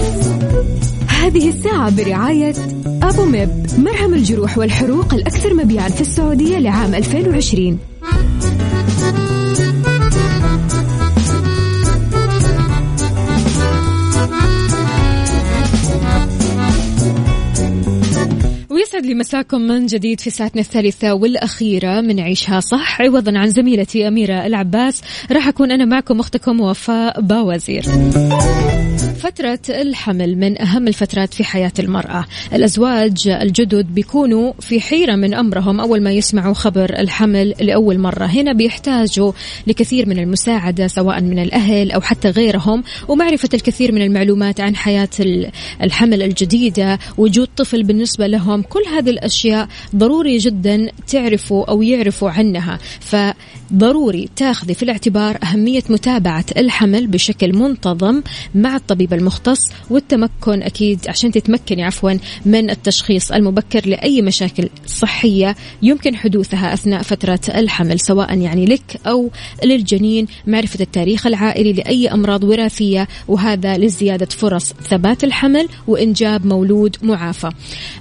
هذه 1.07 1.49
الساعة 1.49 1.95
برعاية 1.95 2.53
أبو 3.03 3.25
ميب. 3.25 3.49
مرهم 3.77 4.13
الجروح 4.13 4.57
والحروق 4.57 5.13
الأكثر 5.13 5.53
مبيعا 5.53 5.89
في 5.89 6.01
السعودية 6.01 6.57
لعام 6.59 6.95
2020 6.95 7.79
ويسعد 18.95 19.09
لي 19.09 19.15
مساكم 19.15 19.61
من 19.61 19.85
جديد 19.85 20.19
في 20.19 20.29
ساعتنا 20.29 20.61
الثالثة 20.61 21.13
والأخيرة. 21.13 22.01
من 22.01 22.19
عيشها 22.19 22.59
صح. 22.59 23.01
عوضا 23.01 23.39
عن 23.39 23.49
زميلتي 23.49 24.07
أميرة 24.07 24.45
العباس. 24.45 25.01
راح 25.31 25.47
أكون 25.47 25.71
أنا 25.71 25.85
معكم 25.85 26.19
أختكم 26.19 26.61
وفاء 26.61 27.21
باوزير. 27.21 27.85
فترة 29.15 29.59
الحمل 29.69 30.37
من 30.37 30.61
أهم 30.61 30.87
الفترات 30.87 31.33
في 31.33 31.43
حياة 31.43 31.71
المرأة. 31.79 32.25
الأزواج 32.53 33.27
الجدد 33.27 33.85
بيكونوا 33.85 34.53
في 34.59 34.81
حيرة 34.81 35.15
من 35.15 35.33
أمرهم 35.33 35.79
أول 35.79 36.03
ما 36.03 36.11
يسمعوا 36.11 36.53
خبر 36.53 36.99
الحمل 36.99 37.49
لأول 37.61 37.99
مرة. 37.99 38.25
هنا 38.25 38.53
بيحتاجوا 38.53 39.31
لكثير 39.67 40.09
من 40.09 40.19
المساعدة 40.19 40.87
سواء 40.87 41.21
من 41.21 41.39
الأهل 41.39 41.91
أو 41.91 42.01
حتى 42.01 42.29
غيرهم 42.29 42.83
ومعرفة 43.07 43.49
الكثير 43.53 43.91
من 43.91 44.01
المعلومات 44.01 44.59
عن 44.59 44.75
حياة 44.75 45.09
الحمل 45.83 46.23
الجديدة 46.23 46.99
وجود 47.17 47.47
طفل 47.57 47.83
بالنسبة 47.83 48.27
لهم. 48.27 48.61
كل 48.61 48.83
هذه 48.95 49.09
الأشياء 49.09 49.67
ضروري 49.95 50.37
جدا 50.37 50.87
تعرفوا 51.07 51.65
أو 51.65 51.81
يعرفوا 51.81 52.29
عنها. 52.29 52.79
فضروري 52.99 54.29
تاخذي 54.35 54.73
في 54.73 54.83
الاعتبار 54.83 55.37
أهمية 55.43 55.83
متابعة 55.89 56.45
الحمل 56.57 57.07
بشكل 57.07 57.55
منتظم 57.55 58.21
مع 58.55 58.75
الطبيب 58.75 59.04
المختص 59.13 59.59
والتمكن 59.89 60.63
أكيد 60.63 60.99
عشان 61.07 61.31
تتمكني 61.31 61.83
عفوا 61.83 62.11
من 62.45 62.69
التشخيص 62.69 63.31
المبكر 63.31 63.87
لأي 63.89 64.21
مشاكل 64.21 64.69
صحية 64.85 65.55
يمكن 65.81 66.15
حدوثها 66.15 66.73
أثناء 66.73 67.01
فترة 67.01 67.39
الحمل 67.55 67.99
سواء 67.99 68.37
يعني 68.37 68.65
لك 68.65 68.99
أو 69.07 69.29
للجنين 69.65 70.27
معرفة 70.47 70.79
التاريخ 70.81 71.27
العائلي 71.27 71.73
لأي 71.73 72.11
أمراض 72.11 72.43
وراثية 72.43 73.07
وهذا 73.27 73.77
لزيادة 73.77 74.25
فرص 74.25 74.73
ثبات 74.73 75.23
الحمل 75.23 75.67
وإنجاب 75.87 76.45
مولود 76.45 76.97
معافى. 77.01 77.49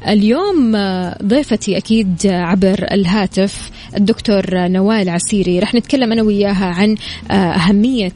اليوم 0.08 0.76
ضيفتي 1.23 1.76
أكيد 1.76 2.26
عبر 2.26 2.87
الهاتف 2.92 3.70
الدكتور 3.96 4.44
نوال 4.68 5.08
عسيري. 5.08 5.58
رح 5.58 5.75
نتكلم 5.75 6.12
أنا 6.12 6.23
وياها 6.23 6.66
عن 6.66 6.96
أهمية 7.30 8.12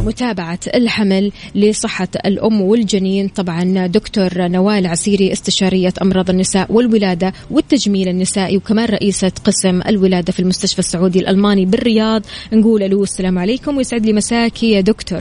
متابعة 0.00 0.43
الحمل 0.74 1.32
لصحة 1.54 2.08
الأم 2.26 2.60
والجنين. 2.60 3.28
طبعا 3.28 3.86
دكتور 3.86 4.28
نوال 4.38 4.86
عسيري 4.86 5.32
استشارية 5.32 5.92
أمراض 6.02 6.30
النساء 6.30 6.72
والولادة 6.72 7.32
والتجميل 7.50 8.08
النسائي 8.08 8.56
وكمان 8.56 8.88
رئيسة 8.88 9.32
قسم 9.44 9.82
الولادة 9.88 10.32
في 10.32 10.40
المستشفى 10.40 10.78
السعودي 10.78 11.18
الألماني 11.18 11.66
بالرياض. 11.66 12.22
نقول 12.52 12.82
ألو 12.82 13.02
السلام 13.02 13.38
عليكم 13.38 13.76
ويسعد 13.76 14.06
لي 14.06 14.12
مساكي 14.12 14.70
يا 14.70 14.80
دكتور. 14.80 15.20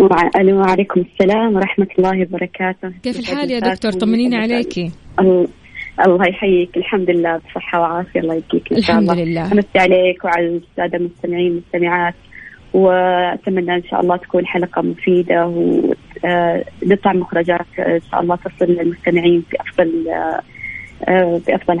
وعليكم 0.00 1.00
السلام 1.00 1.54
ورحمة 1.54 1.86
الله 1.98 2.22
وبركاته. 2.22 2.92
كيف 3.02 3.18
الحال 3.18 3.50
يا 3.50 3.58
دكتور؟ 3.58 3.92
طمنينا 3.92 4.38
عليكي 4.38 4.90
الله 6.06 6.28
يحييك. 6.28 6.76
الحمد 6.76 7.10
لله 7.10 7.36
بصحة 7.36 7.80
وعافية. 7.80 8.20
الله 8.20 8.34
يبقيك 8.34 8.72
إن 8.72 8.82
شاء 8.82 8.98
الحمد 8.98 9.10
الله 9.10 9.24
لله. 9.24 9.52
أمسي 9.52 9.78
عليك 9.78 10.24
وعلى 10.24 10.46
السادة 10.46 10.98
المستمعين 10.98 11.50
والمستمعات. 11.52 12.14
وأتمنى 12.74 13.74
إن 13.74 13.82
شاء 13.90 14.00
الله 14.00 14.16
تكون 14.16 14.46
حلقة 14.46 14.82
مفيدة 14.82 15.46
ونطلع 15.46 17.12
مخرجات 17.12 17.66
إن 17.78 18.00
شاء 18.10 18.20
الله 18.20 18.36
تصل 18.36 18.72
للمستمعين 18.72 19.42
بأفضل 19.52 20.04
بأفضل 21.46 21.78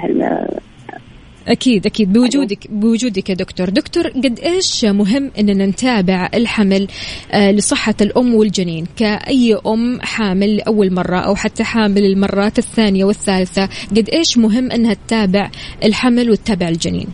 أكيد 1.48 1.86
أكيد. 1.86 2.12
بوجودك 2.12 2.70
بوجودك 2.70 3.30
يا 3.30 3.34
دكتور. 3.34 3.68
دكتور 3.68 4.08
قد 4.08 4.38
إيش 4.38 4.84
مهم 4.84 5.30
أننا 5.38 5.66
نتابع 5.66 6.28
الحمل 6.34 6.88
لصحة 7.34 7.94
الأم 8.00 8.34
والجنين؟ 8.34 8.86
كأي 8.96 9.54
أم 9.66 10.00
حامل 10.02 10.56
لأول 10.56 10.94
مرة 10.94 11.16
أو 11.16 11.34
حتى 11.34 11.64
حامل 11.64 12.04
المرات 12.04 12.58
الثانية 12.58 13.04
والثالثة 13.04 13.68
قد 13.90 14.08
إيش 14.08 14.38
مهم 14.38 14.70
أنها 14.70 14.94
تتابع 14.94 15.50
الحمل 15.84 16.30
وتتابع 16.30 16.68
الجنين؟ 16.68 17.06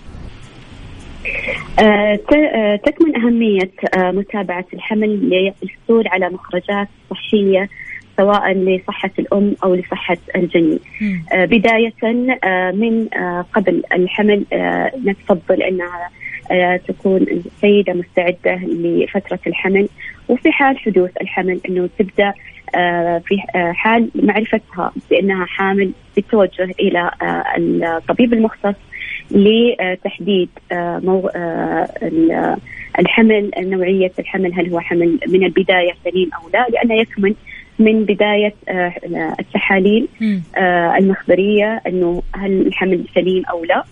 تكمن 2.85 3.17
أهمية 3.17 3.71
متابعة 3.97 4.65
الحمل 4.75 5.31
للحصول 5.31 6.09
على 6.09 6.29
مخرجات 6.29 6.89
صحية 7.11 7.69
سواء 8.17 8.53
لصحة 8.53 9.11
الأم 9.19 9.55
أو 9.65 9.75
لصحة 9.75 10.17
الجنين 10.37 10.79
آه 11.33 11.45
بداية 11.45 11.93
آه 12.45 12.71
من 12.71 13.15
آه 13.15 13.47
قبل 13.53 13.83
الحمل 13.93 14.45
آه 14.53 14.93
نتفضل 15.05 15.63
أنها 15.63 16.11
آه 16.51 16.77
تكون 16.89 17.23
السيدة 17.23 17.93
مستعدة 17.93 18.55
لفترة 18.67 19.39
الحمل. 19.47 19.89
وفي 20.29 20.53
حال 20.53 20.79
حدوث 20.79 21.11
الحمل 21.21 21.61
أنه 21.69 21.89
تبدأ 21.99 22.33
آه 22.75 23.19
في 23.19 23.39
آه 23.55 23.73
حال 23.73 24.09
معرفتها 24.15 24.93
بأنها 25.11 25.45
حامل 25.45 25.91
بالتوجه 26.17 26.71
إلى 26.81 27.11
آه 27.23 27.45
الطبيب 27.59 28.33
المختص 28.33 28.75
لتحديد 29.31 30.49
آه 30.73 31.01
مو 31.05 31.29
آه 31.37 32.57
الحمل 32.99 33.51
نوعية 33.59 34.13
الحمل 34.19 34.53
هل 34.55 34.73
هو 34.73 34.81
حمل 34.81 35.19
من 35.29 35.45
البداية 35.45 35.93
سليم 36.05 36.31
أو 36.35 36.49
لا؟ 36.53 36.67
لأنه 36.71 36.95
يكمن 36.95 37.35
من 37.79 38.05
بداية 38.05 38.55
التحاليل 39.41 40.09
المخبرية 40.99 41.83
أنه 41.87 42.23
هل 42.35 42.67
الحمل 42.67 43.05
سليم 43.15 43.43
أو 43.51 43.65
لا. 43.65 43.85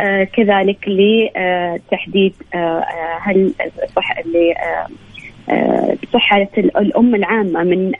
آه 0.00 0.24
كذلك 0.24 0.88
لتحديد 0.88 2.32
آه 2.54 2.84
هل 3.20 3.52
صح 3.96 4.14
صحة 6.12 6.48
الأم 6.58 7.14
العامة 7.14 7.62
من 7.62 7.92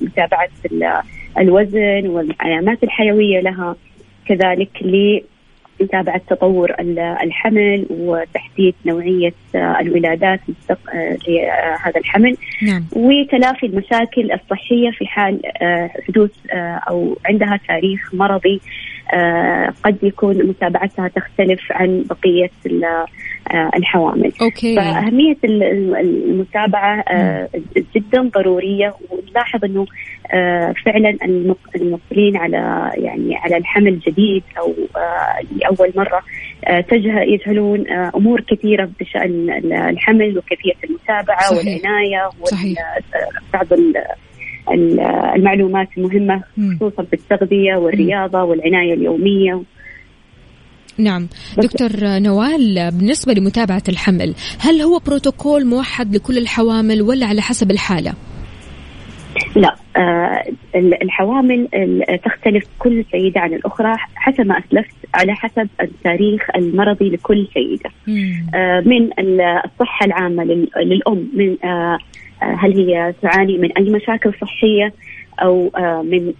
متابعة 0.00 0.48
الوزن 1.38 2.06
والعلامات 2.06 2.82
الحيوية 2.84 3.40
لها. 3.40 3.76
كذلك 4.28 4.68
متابعة 5.80 6.20
تطور 6.30 6.74
الحمل 7.22 7.86
وتحديد 7.90 8.74
نوعية 8.86 9.34
الولادات 9.54 10.40
لهذا 11.28 11.96
الحمل 11.96 12.36
نعم. 12.62 12.84
وتلافي 12.92 13.66
المشاكل 13.66 14.32
الصحية 14.32 14.90
في 14.90 15.06
حال 15.06 15.40
حدوث 16.08 16.30
أو 16.88 17.18
عندها 17.26 17.60
تاريخ 17.68 18.14
مرضي 18.14 18.60
قد 19.84 19.96
يكون 20.02 20.46
متابعتها 20.46 21.08
تختلف 21.08 21.72
عن 21.72 22.04
بقية 22.10 22.50
الحوامل 23.54 24.32
أوكي. 24.42 24.76
فأهمية 24.76 25.36
المتابعة 25.44 27.04
جدا 27.96 28.30
ضرورية 28.34 28.94
ونلاحظ 29.10 29.64
أنه 29.64 29.86
فعلا 30.84 31.16
المقبلين 31.76 32.36
على 32.36 32.90
يعني 32.94 33.36
على 33.36 33.56
الحمل 33.56 33.98
جديد 33.98 34.42
أو 34.58 34.74
لأول 35.56 35.92
مرة 35.96 36.22
يجهلون 37.22 37.90
أمور 37.90 38.40
كثيرة 38.40 38.90
بشأن 39.00 39.50
الحمل 39.72 40.38
وكيفية 40.38 40.72
المتابعة 40.84 41.40
صحيح. 41.40 41.84
والعناية. 41.84 42.30
وبعض 43.50 43.66
المعلومات 45.36 45.88
المهمة 45.98 46.42
خصوصا 46.76 47.02
بالتغذية 47.02 47.76
والرياضة 47.76 48.42
والعناية 48.42 48.94
اليومية 48.94 49.62
نعم. 50.98 51.28
دكتور 51.58 51.90
نوال 52.02 52.90
بالنسبة 52.92 53.32
لمتابعة 53.32 53.82
الحمل 53.88 54.34
هل 54.60 54.80
هو 54.80 54.98
بروتوكول 54.98 55.66
موحد 55.66 56.14
لكل 56.14 56.38
الحوامل 56.38 57.02
ولا 57.02 57.26
على 57.26 57.42
حسب 57.42 57.70
الحالة؟ 57.70 58.14
لا 59.56 59.76
آه 59.96 60.44
الحوامل 61.02 61.68
تختلف 62.24 62.64
كل 62.78 63.04
سيدة 63.12 63.40
عن 63.40 63.54
الأخرى 63.54 63.96
حسب 64.14 64.46
ما 64.46 64.58
أسلفت 64.58 64.96
على 65.14 65.34
حسب 65.34 65.68
التاريخ 65.80 66.42
المرضي 66.56 67.10
لكل 67.10 67.48
سيدة. 67.54 67.90
آه 68.54 68.80
من 68.80 69.10
الصحة 69.64 70.06
العامة 70.06 70.44
للأم 70.76 71.28
من 71.34 71.56
آه 71.64 71.98
هل 72.40 72.72
هي 72.76 73.14
تعاني 73.22 73.58
من 73.58 73.72
أي 73.72 73.84
مشاكل 73.84 74.32
صحية 74.40 74.92
أو 75.42 75.70
من 76.02 76.32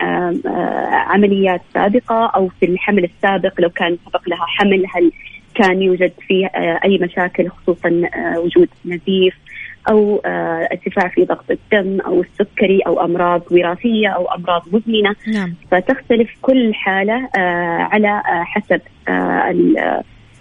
عمليات 0.93 1.61
سابقة 1.75 2.27
أو 2.27 2.49
في 2.49 2.67
الحمل 2.67 3.05
السابق 3.05 3.61
لو 3.61 3.71
كان 3.71 3.97
سبق 4.07 4.29
لها 4.29 4.47
حمل 4.47 4.87
هل 4.95 5.13
كان 5.55 5.83
يوجد 5.83 6.13
فيه 6.29 6.47
أي 6.85 6.99
مشاكل 6.99 7.49
خصوصا 7.49 8.03
وجود 8.37 8.69
نزيف 8.85 9.35
أو 9.89 10.21
ارتفاع 10.73 11.09
في 11.09 11.25
ضغط 11.25 11.51
الدم 11.51 12.01
أو 12.01 12.21
السكري 12.21 12.81
أو 12.81 13.05
أمراض 13.05 13.43
وراثية 13.51 14.09
أو 14.09 14.25
أمراض 14.25 14.63
مزمنة 14.73 15.17
نعم. 15.35 15.55
فتختلف 15.71 16.31
كل 16.43 16.75
حالة 16.75 17.29
على 17.93 18.23
حسب 18.27 18.81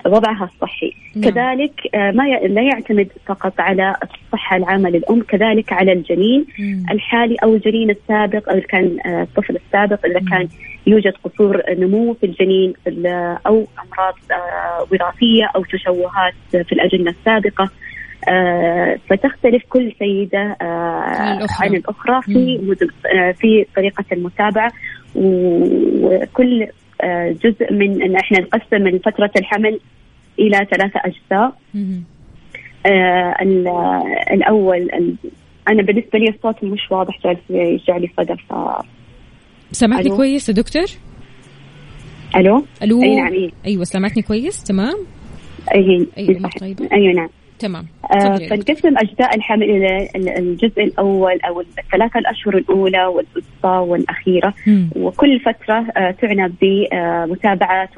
وضعها 0.06 0.50
الصحي 0.54 0.94
نعم. 1.15 1.32
كذلك 1.32 1.96
آه، 1.96 2.12
ما 2.12 2.24
لا 2.24 2.62
يعتمد 2.62 3.08
فقط 3.26 3.60
على 3.60 3.96
الصحة 4.04 4.58
العامة 4.58 4.89
للأم 4.89 5.22
كذلك 5.22 5.74
على 5.74 5.91
الجنين 5.91 6.46
مم. 6.60 6.86
الحالي 6.91 7.36
أو 7.44 7.56
الجنين 7.56 7.89
السابق 7.89 8.50
أو 8.50 8.62
كان 8.62 8.98
آه، 9.06 9.22
الطفل 9.24 9.56
السابق 9.56 10.06
إذا 10.06 10.20
كان 10.20 10.48
يوجد 10.88 11.13
قصور 11.24 11.62
نمو 11.70 12.13
في 12.13 12.26
الجنين 12.26 12.74
أو 13.48 13.68
أمراض 13.86 14.15
آه، 14.32 14.88
وراثية 14.91 15.52
أو 15.56 15.63
تشوهات 15.63 16.34
في 16.52 16.72
الأجنة 16.72 17.12
السابقة 17.12 17.70
فتختلف 19.10 19.63
كل 19.70 19.94
سيدة 20.00 20.58
عن 21.60 21.76
الأخرى 21.76 22.22
في 22.22 22.76
في 23.34 23.65
طريقة 23.76 24.06
المتابعة 24.12 24.72
وكل 25.15 26.68
جزء 27.43 27.73
من 27.73 28.01
إن 28.01 28.15
إحنا 28.15 28.39
نقسم 28.39 28.99
فترة 28.99 29.31
الحمل 29.38 29.79
إلى 30.39 30.58
ثلاثة 30.71 30.99
أجزاء. 31.05 31.58
آه 32.86 33.36
الأول 34.34 34.89
أنا 35.69 35.81
بالنسبة 35.84 36.19
لي 36.19 36.29
الصوت 36.29 36.63
مش 36.63 36.91
واضح 36.91 37.19
جالس 37.23 37.39
يرجع 37.49 37.97
لي 37.97 38.10
صدى 38.17 38.36
ف 38.49 38.53
سمعتني 39.71 40.10
كويس 40.15 40.49
يا 40.49 40.53
دكتور؟ 40.53 40.86
ألو؟ 42.36 42.65
ألو؟ 42.84 43.03
أي 43.03 43.15
نعم 43.15 43.34
إيه. 43.34 43.49
أيوه 43.65 43.84
سمعتني 43.84 44.23
كويس 44.23 44.63
تمام؟ 44.63 44.95
أي 45.75 46.08
أيوه 46.17 46.49
طيبة. 46.60 46.89
أيوه 46.93 47.13
نعم. 47.13 47.29
تمام 47.60 47.86
آه 48.12 48.38
فنقسم 48.38 48.98
أجزاء 48.98 49.36
الحمل 49.36 49.63
إلى 49.63 50.10
الجزء 50.15 50.84
الأول 50.84 51.39
أو 51.41 51.62
الثلاثة 51.62 52.20
الأشهر 52.20 52.58
الأولى 52.58 53.06
والوسطى 53.06 53.86
والأخيرة 53.91 54.54
مم. 54.68 54.89
وكل 54.96 55.39
فترة 55.39 55.86
آه 55.98 56.12
تعنى 56.12 56.54
بمتابعه 56.62 57.89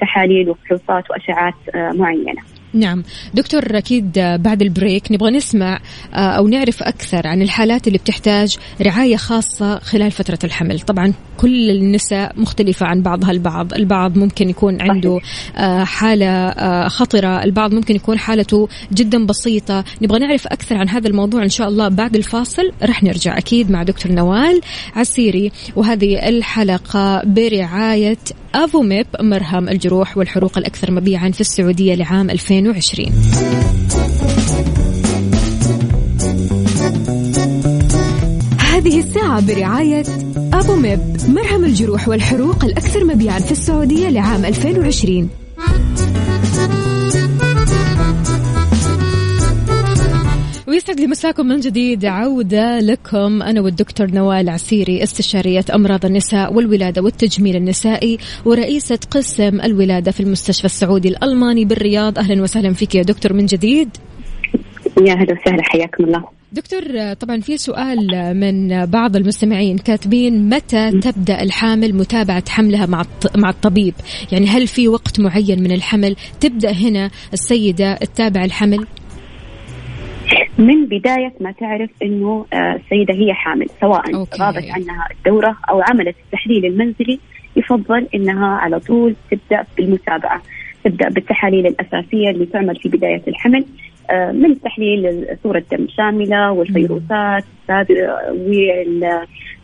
تحاليل 0.00 0.50
وفحوصات 0.50 1.10
وأشعات 1.10 1.54
آه 1.74 1.92
معينة. 1.92 2.42
نعم. 2.74 3.02
دكتور 3.34 3.78
أكيد 3.78 4.12
بعد 4.18 4.62
البريك 4.62 5.12
نبغى 5.12 5.30
نسمع 5.30 5.80
آه، 6.14 6.16
أو 6.16 6.48
نعرف 6.48 6.82
أكثر 6.82 7.26
عن 7.26 7.42
الحالات 7.42 7.86
اللي 7.86 7.98
بتحتاج 7.98 8.56
رعاية 8.82 9.16
خاصة 9.16 9.78
خلال 9.78 10.10
فترة 10.10 10.38
الحمل. 10.44 10.80
طبعا 10.80 11.12
كل 11.36 11.70
النساء 11.70 12.32
مختلفة 12.36 12.86
عن 12.86 13.02
بعضها 13.02 13.30
البعض. 13.30 13.74
البعض 13.74 14.18
ممكن 14.18 14.50
يكون 14.50 14.82
عنده 14.82 15.20
آه، 15.56 15.84
حالة 15.84 16.26
آه، 16.26 16.88
خطرة. 16.88 17.44
البعض 17.44 17.74
ممكن 17.74 17.96
يكون 17.96 18.18
حالته 18.18 18.68
جدا 18.92 19.26
بسيطة. 19.26 19.84
نبغى 20.02 20.18
نعرف 20.18 20.46
أكثر 20.46 20.76
عن 20.76 20.88
هذا 20.88 21.08
الموضوع 21.08 21.42
إن 21.42 21.48
شاء 21.48 21.68
الله 21.68 21.88
بعد 21.88 22.16
الفاصل. 22.16 22.72
رح 22.82 23.02
نرجع 23.02 23.38
أكيد 23.38 23.70
مع 23.70 23.82
دكتور 23.82 24.12
نوال 24.12 24.60
عسيري. 24.96 25.52
وهذه 25.76 26.28
الحلقة 26.28 27.22
برعاية 27.24 28.18
أفوميب 28.54 29.06
مرهم 29.20 29.68
الجروح 29.68 30.16
والحروق 30.16 30.58
الأكثر 30.58 30.90
مبيعا 30.90 31.30
في 31.30 31.40
السعودية 31.40 31.94
لعام 31.94 32.30
2020 32.30 33.06
هذه 38.58 38.98
الساعة 38.98 39.46
برعاية 39.46 40.04
أبو 40.52 40.76
ميب 40.76 41.00
مرهم 41.28 41.64
الجروح 41.64 42.08
والحروق 42.08 42.64
الأكثر 42.64 43.04
مبيعا 43.04 43.38
في 43.38 43.52
السعودية 43.52 44.08
لعام 44.08 44.44
2020 44.44 45.30
ويسعد 50.70 51.00
لي 51.00 51.06
مساكم 51.06 51.46
من 51.46 51.60
جديد. 51.60 52.04
عودة 52.04 52.80
لكم. 52.80 53.42
أنا 53.42 53.60
والدكتور 53.60 54.10
نوال 54.10 54.48
عسيري 54.48 55.02
استشارية 55.02 55.64
أمراض 55.74 56.06
النساء 56.06 56.54
والولادة 56.54 57.02
والتجميل 57.02 57.56
النسائي 57.56 58.18
ورئيسة 58.44 58.98
قسم 59.10 59.60
الولادة 59.60 60.10
في 60.10 60.20
المستشفى 60.20 60.64
السعودي 60.64 61.08
الألماني 61.08 61.64
بالرياض. 61.64 62.18
أهلا 62.18 62.42
وسهلا 62.42 62.72
فيك 62.72 62.94
يا 62.94 63.02
دكتور 63.02 63.32
من 63.32 63.46
جديد. 63.46 63.88
يا 65.00 65.14
هلا 65.14 65.32
وسهلا 65.40 65.62
حياكم 65.62 66.04
الله. 66.04 66.24
دكتور 66.52 67.12
طبعا 67.20 67.40
في 67.40 67.58
سؤال 67.58 68.06
من 68.36 68.86
بعض 68.86 69.16
المستمعين 69.16 69.78
كاتبين 69.78 70.48
متى 70.48 70.90
تبدأ 70.90 71.42
الحامل؟ 71.42 71.94
متابعة 71.94 72.44
حملها 72.48 72.86
مع 72.86 73.04
مع 73.36 73.50
الطبيب؟ 73.50 73.94
يعني 74.32 74.46
هل 74.46 74.66
في 74.66 74.88
وقت 74.88 75.20
معين 75.20 75.62
من 75.62 75.72
الحمل 75.72 76.16
تبدأ 76.40 76.72
هنا؟ 76.72 77.10
السيدة 77.32 77.94
تتابع 77.94 78.44
الحمل؟ 78.44 78.86
من 80.60 80.86
بداية 80.86 81.32
ما 81.40 81.52
تعرف 81.52 81.90
أنه 82.02 82.46
آه، 82.52 82.74
السيدة 82.74 83.14
هي 83.14 83.34
حامل 83.34 83.66
سواء 83.80 84.12
غابت 84.16 84.70
عنها 84.70 85.08
الدورة 85.16 85.56
أو 85.70 85.80
عملت 85.80 86.16
التحليل 86.26 86.66
المنزلي 86.66 87.18
يفضل 87.56 88.06
أنها 88.14 88.46
على 88.46 88.80
طول 88.80 89.14
تبدأ 89.30 89.64
بالمتابعة 89.76 90.42
تبدأ 90.84 91.08
بالتحاليل 91.08 91.66
الأساسية 91.66 92.30
اللي 92.30 92.46
تعمل 92.46 92.76
في 92.76 92.88
بداية 92.88 93.22
الحمل 93.28 93.64
آه، 94.10 94.32
من 94.32 94.60
تحليل 94.60 95.26
صورة 95.42 95.62
دم 95.72 95.86
شاملة 95.88 96.52
والفيروسات 96.52 97.44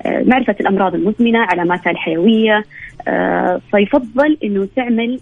ومعرفة 0.05 0.53
آه، 0.53 0.61
الأمراض 0.61 0.95
المزمنة 0.95 1.39
علاماتها 1.39 1.91
الحيوية 1.91 2.65
فيفضل 3.71 4.39
أنه 4.45 4.69
تعمل 4.77 5.21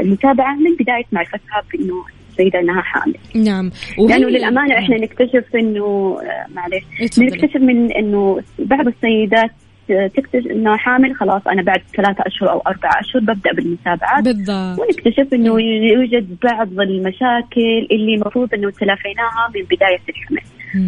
المتابعة 0.00 0.54
من 0.54 0.76
بداية 0.80 1.04
معرفتها 1.12 1.62
بأنه 1.72 2.04
السيدة 2.34 2.60
إنها 2.60 2.82
حامل. 2.82 3.14
نعم. 3.34 3.70
لأنه 3.98 4.28
للأمانة 4.28 4.78
إحنا 4.78 4.96
نكتشف 4.96 5.44
إنه 5.54 6.18
معلش 6.54 7.18
نكتشف 7.18 7.56
من 7.56 7.92
إنه 7.92 8.40
بعض 8.58 8.86
السيدات 8.86 9.50
تكتشف 9.88 10.46
إنه 10.50 10.76
حامل 10.76 11.14
خلاص 11.14 11.42
أنا 11.46 11.62
بعد 11.62 11.80
ثلاثة 11.96 12.24
أشهر 12.26 12.50
أو 12.50 12.62
أربعة 12.66 13.00
أشهر 13.00 13.22
ببدأ 13.22 13.52
بالمتابعات 13.52 14.24
بالضبط. 14.24 14.78
ونكتشف 14.80 15.34
إنه 15.34 15.60
يوجد 15.62 16.36
بعض 16.42 16.80
المشاكل 16.80 17.86
اللي 17.90 18.14
المفروض 18.14 18.54
إنه 18.54 18.70
تلافيناها 18.70 19.50
من 19.54 19.62
بداية 19.62 20.00
الحمل. 20.08 20.40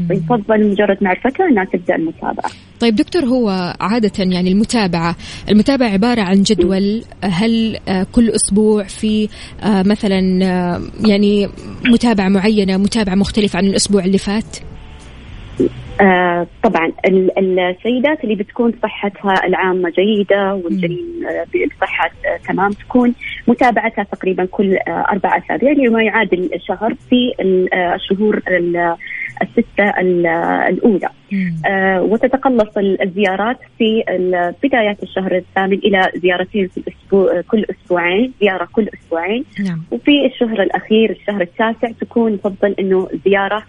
فيفضل 0.09 0.70
مجرد 0.70 0.96
معرفتها 1.01 1.49
إنها 1.49 1.64
تبدأ 1.64 1.96
المتابعة. 1.96 2.51
طيب 2.81 2.94
دكتور 2.94 3.25
هو 3.25 3.75
عادة 3.81 4.12
يعني 4.18 4.53
المتابعة، 4.53 5.16
المتابعة 5.51 5.88
عبارة 5.88 6.20
عن 6.20 6.42
جدول 6.42 7.03
هل 7.25 7.79
آه، 7.88 8.07
كل 8.12 8.31
أسبوع 8.31 8.83
في 8.83 9.29
آه، 9.62 9.83
مثلا 9.83 10.44
آه، 10.44 10.81
يعني 11.09 11.49
متابعة 11.85 12.29
معينة، 12.29 12.77
متابعة 12.77 13.14
مختلفة 13.14 13.57
عن 13.57 13.66
الأسبوع 13.66 14.05
اللي 14.05 14.18
فات؟ 14.18 14.57
آه 16.01 16.47
طبعا 16.62 16.92
السيدات 17.38 18.25
اللي 18.25 18.35
بتكون 18.35 18.73
صحتها 18.83 19.47
العامة 19.47 19.90
جيدة 19.90 20.55
والجنين 20.55 21.27
آه 21.29 21.47
بصحة 21.77 22.11
آه 22.27 22.37
تمام 22.49 22.71
تكون 22.71 23.14
متابعتها 23.49 24.05
تقريبا 24.05 24.45
كل 24.45 24.77
آه 24.77 25.05
أربع 25.12 25.38
أسابيع 25.38 25.73
لما 25.73 26.03
يعادل 26.03 26.51
شهر 26.69 26.95
في 27.11 27.33
الشهور 27.95 28.42
الستة 29.42 29.90
الأولى. 30.69 31.09
آه 31.66 32.03
وتتقلص 32.03 32.77
الزيارات 32.79 33.59
في 33.79 34.03
بداية 34.62 34.97
الشهر 35.03 35.37
الثامن 35.37 35.79
إلى 35.79 36.11
زيارتين 36.16 36.69
في 36.69 36.79
الأسبوع 36.79 37.40
كل 37.40 37.64
أسبوعين 37.71 38.33
زيارة 38.40 38.69
كل 38.73 38.88
أسبوعين. 38.95 39.45
نعم. 39.64 39.83
وفي 39.90 40.27
الشهر 40.27 40.62
الأخير 40.62 41.11
الشهر 41.11 41.40
التاسع 41.40 41.90
تكون 42.01 42.35
يفضل 42.35 42.75
أنه 42.81 43.09
زيارة 43.25 43.62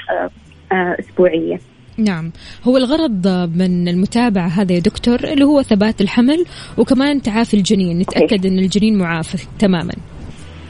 آه 0.72 0.98
أسبوعية. 1.00 1.60
نعم. 1.98 2.32
هو 2.64 2.78
الغرض 2.78 3.28
من 3.56 3.88
المتابعة 3.88 4.48
هذا 4.48 4.74
يا 4.74 4.80
دكتور 4.80 5.20
اللي 5.24 5.46
هو 5.46 5.62
ثبات 5.62 6.02
الحمل 6.02 6.46
وكمان 6.78 7.22
تعافي 7.22 7.54
الجنين. 7.54 8.00
نتأكد 8.00 8.46
أن 8.46 8.60
الجنين 8.60 8.98
معافى 8.98 9.48
تماما. 9.60 9.94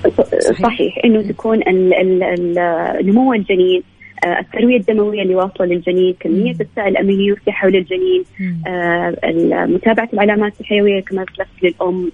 صحيح, 0.10 0.62
صحيح. 0.62 0.98
إنه 1.06 1.22
تكون 1.22 1.60
نمو 3.02 3.34
الجنين 3.34 3.84
آه، 4.26 4.40
التروية 4.40 4.78
الدموية 4.78 5.22
اللي 5.22 5.36
واصلة 5.36 5.66
للجنين 5.66 6.16
كمية 6.20 6.52
السائل 6.52 6.88
الأمينيوسي 6.88 7.52
حول 7.52 7.76
الجنين 7.76 8.24
آه، 8.68 9.16
متابعة 9.66 10.10
العلامات 10.14 10.54
الحيوية 10.62 11.02
كما 11.02 11.22
ذكرت 11.22 11.48
للأم 11.64 12.12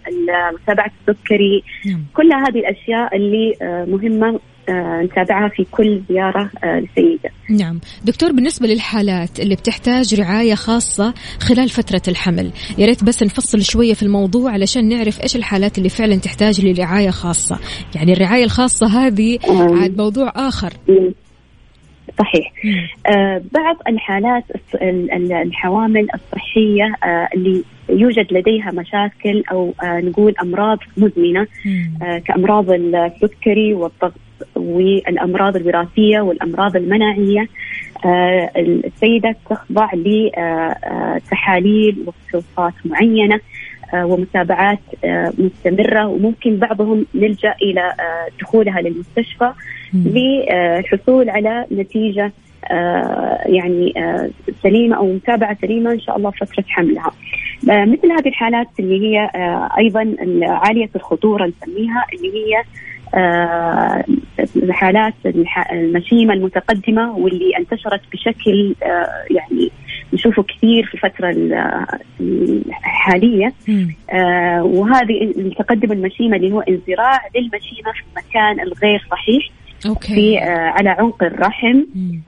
متابعة 0.54 0.91
السكري 1.10 1.63
نعم. 1.86 2.06
كل 2.13 2.34
هذه 2.34 2.60
الأشياء 2.60 3.15
اللي 3.15 3.54
آه، 3.62 3.86
مهمة 3.86 4.39
نتابعها 5.04 5.49
في 5.49 5.65
كل 5.71 6.02
زيارة 6.10 6.49
للسيدة. 6.65 7.30
نعم. 7.49 7.80
دكتور 8.06 8.32
بالنسبة 8.32 8.67
للحالات 8.67 9.39
اللي 9.39 9.56
بتحتاج 9.56 10.19
رعاية 10.21 10.56
خاصة 10.56 11.13
خلال 11.39 11.69
فترة 11.69 12.02
الحمل 12.08 12.52
يا 12.78 12.86
ريت 12.86 13.04
بس 13.04 13.23
نفصل 13.23 13.62
شوية 13.62 13.93
في 13.93 14.04
الموضوع 14.04 14.52
علشان 14.52 14.89
نعرف 14.89 15.21
إيش 15.23 15.36
الحالات 15.36 15.78
اللي 15.78 15.89
فعلا 15.89 16.15
تحتاج 16.15 16.65
لرعاية 16.65 17.10
خاصة. 17.10 17.60
يعني 17.95 18.13
الرعاية 18.13 18.43
الخاصة 18.43 18.88
هذه 18.88 19.39
عاد 19.49 19.97
موضوع 19.97 20.32
آخر. 20.36 20.73
صحيح. 22.19 22.54
آه 23.08 23.41
بعض 23.54 23.76
الحالات 23.88 24.43
الحوامل 25.45 26.08
الصحية 26.15 26.84
آه 27.04 27.30
اللي 27.36 27.63
يوجد 27.89 28.28
لديها 28.34 28.71
مشاكل 28.71 29.43
أو 29.52 29.73
آه 29.84 29.99
نقول 29.99 30.34
أمراض 30.41 30.78
مزمنة 30.97 31.47
آه 32.04 32.17
كأمراض 32.17 32.71
السكري 32.71 33.73
والضغط. 33.73 34.13
والأمراض 34.56 35.56
الوراثية 35.56 36.19
والأمراض 36.19 36.76
المناعية 36.76 37.48
آه 38.06 38.52
السيدة 38.58 39.36
تخضع 39.50 39.89
لتحاليل 39.93 42.06
وفحوصات 42.08 42.74
معينة 42.86 43.39
آه، 43.93 44.06
ومتابعات 44.06 44.80
آه، 45.04 45.34
مستمرة 45.38 46.08
وممكن 46.08 46.58
بعضهم 46.58 47.06
نلجأ 47.15 47.56
إلى 47.62 47.82
آه، 47.82 48.28
دخولها 48.41 48.82
للمستشفى 48.82 49.52
للحصول 49.93 51.30
على 51.30 51.65
نتيجة 51.72 52.32
يعني 53.46 53.93
سليمة 54.63 54.98
أو 54.98 55.13
متابعة 55.13 55.58
سليمة 55.62 55.91
إن 55.91 56.00
شاء 56.00 56.17
الله 56.17 56.32
فترة 56.32 56.63
حملها. 56.67 57.12
مثل 57.63 58.12
هذه 58.12 58.28
الحالات 58.28 58.67
اللي 58.80 59.02
هي 59.02 59.30
أيضا 59.78 60.15
عالية 60.41 60.89
الخطورة 60.96 61.46
نسميها 61.46 62.06
اللي 62.13 62.28
هي 62.28 62.63
حالات 64.71 65.13
المشيمة 65.71 66.34
المتقدمة 66.34 67.17
واللي 67.17 67.58
انتشرت 67.58 68.02
بشكل 68.13 68.76
يعني 69.32 69.71
نشوفه 70.13 70.43
كثير 70.43 70.86
في 70.86 70.93
الفترة 70.93 71.30
الحالية 72.19 73.54
آه 74.10 74.63
وهذه 74.63 75.23
التقدم 75.38 75.91
المشيمة 75.91 76.38
اللي 76.38 76.52
هو 76.52 76.62
انزراع 76.62 77.19
للمشيمة 77.36 77.91
في 77.93 78.04
المكان 78.12 78.60
الغير 78.60 79.08
صحيح 79.12 79.49
أوكي. 79.86 80.15
في 80.15 80.39
آه 80.39 80.43
على 80.49 80.89
عنق 80.89 81.23
الرحم. 81.23 81.84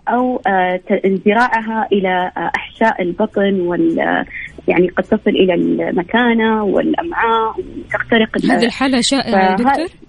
أو 0.10 0.42
آه 0.48 0.80
انزراعها 1.06 1.88
إلى 1.92 2.32
آه 2.38 2.52
أحشاء 2.56 3.02
البطن 3.02 3.60
وال 3.60 4.26
يعني 4.68 4.88
قد 4.88 5.04
تصل 5.04 5.30
إلى 5.30 5.54
المثانه 5.54 6.64
والأمعاء 6.64 7.56
وتخترق 7.60 8.38
هذه 8.52 8.66
الحالة 8.66 9.02
شائعة 9.02 9.56
دكتور؟ 9.56 10.05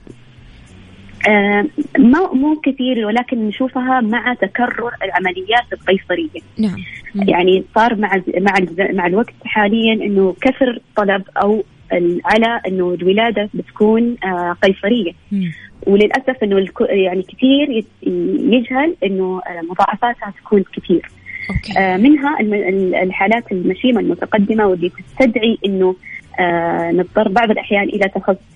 آه 1.27 1.67
ما 1.99 2.33
مو 2.33 2.61
كثير 2.61 3.07
ولكن 3.07 3.49
نشوفها 3.49 4.01
مع 4.01 4.35
تكرر 4.35 4.91
العمليات 5.03 5.65
القيصرية. 5.73 6.41
نعم. 6.59 6.77
يعني 7.29 7.65
صار 7.75 7.95
مع 7.95 8.23
مع 8.39 8.55
مع 8.79 9.07
الوقت 9.07 9.35
حاليا 9.45 9.93
إنه 9.93 10.35
كثر 10.41 10.81
طلب 10.97 11.23
أو 11.43 11.65
على 12.25 12.61
إنه 12.67 12.95
الولادة 12.95 13.49
بتكون 13.55 14.17
آه 14.25 14.57
قيصرية. 14.62 15.12
مم. 15.33 15.53
وللأسف 15.87 16.43
إنه 16.43 16.67
يعني 16.81 17.23
كثير 17.23 17.85
يجهل 18.53 18.97
إنه 19.05 19.41
مضاعفاتها 19.71 20.33
تكون 20.45 20.65
كثير. 20.77 21.11
أوكي. 21.51 21.79
آه 21.79 21.97
منها 21.97 22.41
الحالات 23.03 23.53
المشيمة 23.53 24.01
المتقدمة 24.01 24.67
واللي 24.67 24.91
تستدعي 24.91 25.59
إنه 25.67 25.97
آه 26.41 26.91
نضطر 26.93 27.29
بعض 27.29 27.51
الأحيان 27.51 27.83
إلى 27.83 28.09
تخصص 28.09 28.56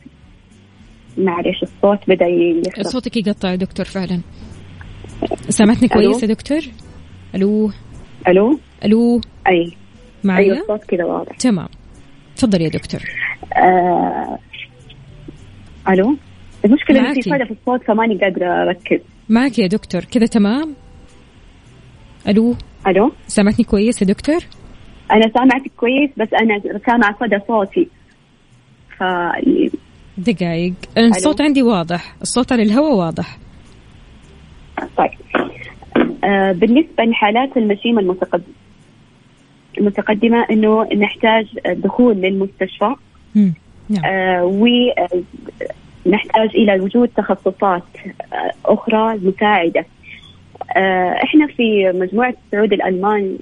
معلش 1.25 1.63
الصوت 1.63 1.99
بدأ 2.09 2.27
يخرب. 2.27 2.85
صوتك 2.85 3.17
يقطع 3.17 3.51
يا 3.51 3.57
دكتور 3.57 3.87
فعلا. 3.87 4.21
سامعتني 5.49 5.89
كويس 5.89 6.23
يا 6.23 6.29
دكتور؟ 6.29 6.61
ألو؟ 7.35 7.71
ألو؟ 8.29 8.61
ألو؟ 8.85 9.21
أي. 9.49 9.73
معي 10.25 10.45
أيوه 10.45 10.59
الصوت 10.59 10.85
كذا 10.85 11.05
واضح. 11.05 11.37
تمام. 11.37 11.69
تفضل 12.37 12.63
يا 12.63 12.69
دكتور. 12.69 13.01
آه... 13.57 14.39
ألو؟ 15.89 16.17
المشكلة 16.65 17.01
إنه 17.01 17.15
في 17.15 17.23
في 17.23 17.51
الصوت 17.61 17.85
فماني 17.85 18.19
قادرة 18.19 18.63
أركز. 18.63 19.01
معك 19.29 19.59
يا 19.59 19.67
دكتور. 19.67 20.05
كذا 20.05 20.27
تمام؟ 20.27 20.75
ألو؟ 22.29 22.57
ألو؟ 22.87 23.13
سامعتني 23.27 23.65
كويس 23.65 24.03
يا 24.03 24.07
دكتور؟ 24.07 24.41
أنا 25.13 25.33
سامعتك 25.35 25.73
كويس 25.77 26.11
بس 26.17 26.29
أنا 26.43 26.79
سامع 26.87 27.17
صدى 27.21 27.39
صوتي. 27.49 27.89
ف 28.99 29.03
دقائق 30.27 30.73
الصوت 30.99 31.41
عندي 31.41 31.63
واضح. 31.63 32.15
الصوت 32.23 32.53
على 32.53 32.63
الهواء 32.63 32.95
واضح. 32.95 33.39
طيب. 34.97 35.11
آه 36.25 36.53
بالنسبة 36.53 37.05
لحالات 37.05 37.57
المشيمة 37.57 38.01
المتقدمة 38.01 38.55
المتقدمة 39.79 40.47
إنه 40.51 40.89
نحتاج 40.95 41.47
دخول 41.67 42.17
للمستشفى. 42.17 42.95
نعم. 43.35 44.05
آه 44.05 44.45
ونحتاج 46.05 46.51
إلى 46.55 46.81
وجود 46.81 47.09
تخصصات 47.09 47.83
آه 48.33 48.53
أخرى 48.65 49.19
مساعدة. 49.23 49.85
آه 50.77 51.15
إحنا 51.25 51.47
في 51.47 51.93
مجموعة 51.95 52.35
السعود 52.47 52.73
الالماني 52.73 53.37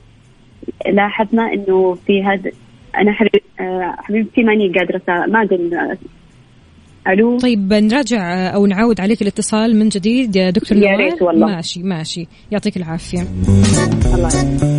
لاحظنا 0.86 1.52
إنه 1.52 1.94
في 2.06 2.24
هذا 2.24 2.50
حبيب 2.94 3.42
آه 3.60 3.94
حبيبتي 3.98 4.42
ماني 4.42 4.68
قادرة 4.68 5.02
ما 5.26 5.48
قلنا 5.50 5.96
ألو؟ 7.08 7.38
طيب 7.38 7.72
نراجع 7.72 8.54
أو 8.54 8.66
نعاود 8.66 9.00
عليك 9.00 9.22
الاتصال 9.22 9.76
من 9.76 9.88
جديد 9.88 10.36
يا 10.36 10.50
دكتور 10.50 10.78
يا 10.78 10.96
ريت 10.96 11.22
والله. 11.22 11.46
ماشي 11.46 11.82
ماشي. 11.82 12.26
يعطيك 12.52 12.76
العافية. 12.76 13.26
الله 14.14 14.77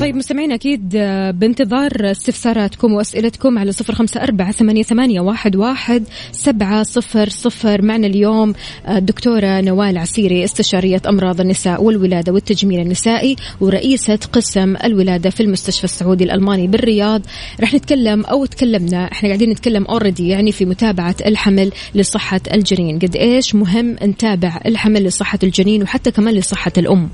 طيب 0.00 0.16
مستمعين 0.16 0.52
أكيد 0.52 0.92
آه، 0.96 1.30
بانتظار 1.30 2.10
استفساراتكم 2.10 2.92
وأسئلتكم 2.92 3.58
على 3.58 3.72
صفر 3.72 3.94
خمسة 3.94 4.22
أربعة 4.22 4.52
ثمانية, 4.52 5.20
واحد, 5.20 5.56
واحد 5.56 6.04
سبعة 6.32 6.82
صفر 6.82 7.28
صفر. 7.28 7.82
معنا 7.82 8.06
اليوم 8.06 8.54
آه، 8.86 8.98
الدكتورة 8.98 9.60
نوال 9.60 9.98
عسيري 9.98 10.44
استشارية 10.44 11.02
أمراض 11.08 11.40
النساء 11.40 11.82
والولادة 11.82 12.32
والتجميل 12.32 12.80
النسائي 12.80 13.36
ورئيسة 13.60 14.18
قسم 14.32 14.76
الولادة 14.84 15.30
في 15.30 15.42
المستشفى 15.42 15.84
السعودي 15.84 16.24
الألماني 16.24 16.66
بالرياض. 16.66 17.22
رح 17.60 17.74
نتكلم 17.74 18.24
أو 18.24 18.44
تكلمنا 18.44 19.12
إحنا 19.12 19.28
قاعدين 19.28 19.50
نتكلم 19.50 19.84
اوريدي 19.84 20.28
يعني 20.28 20.52
في 20.52 20.64
متابعة 20.64 21.16
الحمل 21.26 21.72
لصحة 21.94 22.40
الجنين. 22.52 22.98
قد 22.98 23.16
إيش 23.16 23.54
مهم 23.54 23.96
نتابع 24.02 24.60
الحمل 24.66 25.04
لصحة 25.04 25.38
الجنين 25.42 25.82
وحتى 25.82 26.10
كمان 26.10 26.34
لصحة 26.34 26.72
الأم؟ 26.78 27.08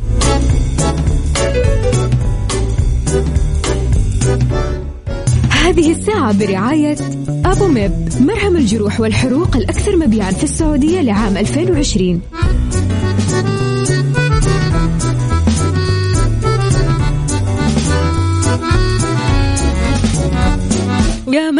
هذه 5.83 5.92
الساعة 5.92 6.38
برعاية 6.38 6.97
أبو 7.45 7.66
ميب. 7.66 7.92
مرهم 8.21 8.57
الجروح 8.57 9.01
والحروق 9.01 9.57
الأكثر 9.57 9.97
مبيعا 9.97 10.31
في 10.31 10.45
السعودية 10.45 11.01
لعام 11.01 11.37
2020 11.37 12.23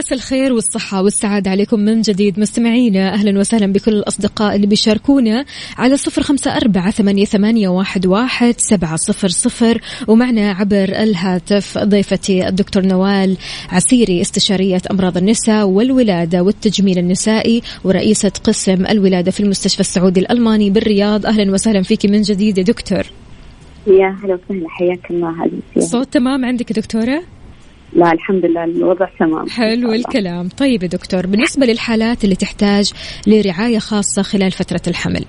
مساء 0.03 0.19
الخير 0.19 0.53
والصحة 0.53 1.03
والسعادة 1.03 1.51
عليكم 1.51 1.81
من 1.81 2.01
جديد. 2.01 2.41
مستمعينا 2.41 3.15
أهلا 3.15 3.39
وسهلا 3.39 3.73
بكل 3.73 3.93
الأصدقاء 3.93 4.57
اللي 4.57 4.67
بيشاركونا 4.67 5.45
على 5.79 5.97
صفر 5.97 6.23
خمسة 6.23 6.57
أربعة 6.57 6.91
ثمانية, 6.91 7.25
ثمانية 7.25 7.69
واحد, 7.69 8.07
واحد 8.07 8.55
سبعة 8.59 8.97
صفر 8.97 9.29
صفر. 9.29 9.81
ومعنا 10.09 10.53
عبر 10.53 10.85
الهاتف 10.85 11.79
ضيفتي 11.79 12.49
الدكتور 12.49 12.87
نوال 12.87 13.37
عسيري 13.69 14.21
استشارية 14.21 14.83
أمراض 14.91 15.17
النساء 15.17 15.67
والولادة 15.67 16.43
والتجميل 16.43 16.99
النسائي 16.99 17.63
ورئيسة 17.85 18.33
قسم 18.45 18.87
الولادة 18.87 19.31
في 19.31 19.41
المستشفى 19.41 19.81
السعودي 19.81 20.21
الألماني 20.21 20.71
بالرياض. 20.71 21.27
أهلا 21.27 21.53
وسهلا 21.53 21.83
فيك 21.83 22.07
من 22.07 22.23
جديد 22.23 22.59
يا 22.59 22.63
دكتور. 22.63 23.03
يا 23.87 24.17
هلا 24.25 24.39
وسهلا 24.45 24.69
حياك 24.69 25.11
الله. 25.11 25.51
صوت 25.79 26.13
تمام 26.13 26.45
عندك 26.45 26.73
دكتورة؟ 26.73 27.23
لا 27.95 28.13
الحمد 28.13 28.45
لله 28.45 28.65
الوضع 28.65 29.07
تمام. 29.19 29.49
حلو 29.49 29.93
الكلام. 29.93 30.49
طيب 30.49 30.83
يا 30.83 30.89
دكتور 30.89 31.27
بالنسبة 31.27 31.67
للحالات 31.67 32.25
اللي 32.25 32.37
تحتاج 32.37 32.93
لرعاية 33.27 33.79
خاصة 33.79 34.23
خلال 34.23 34.51
فترة 34.51 34.83
الحمل؟ 34.89 35.25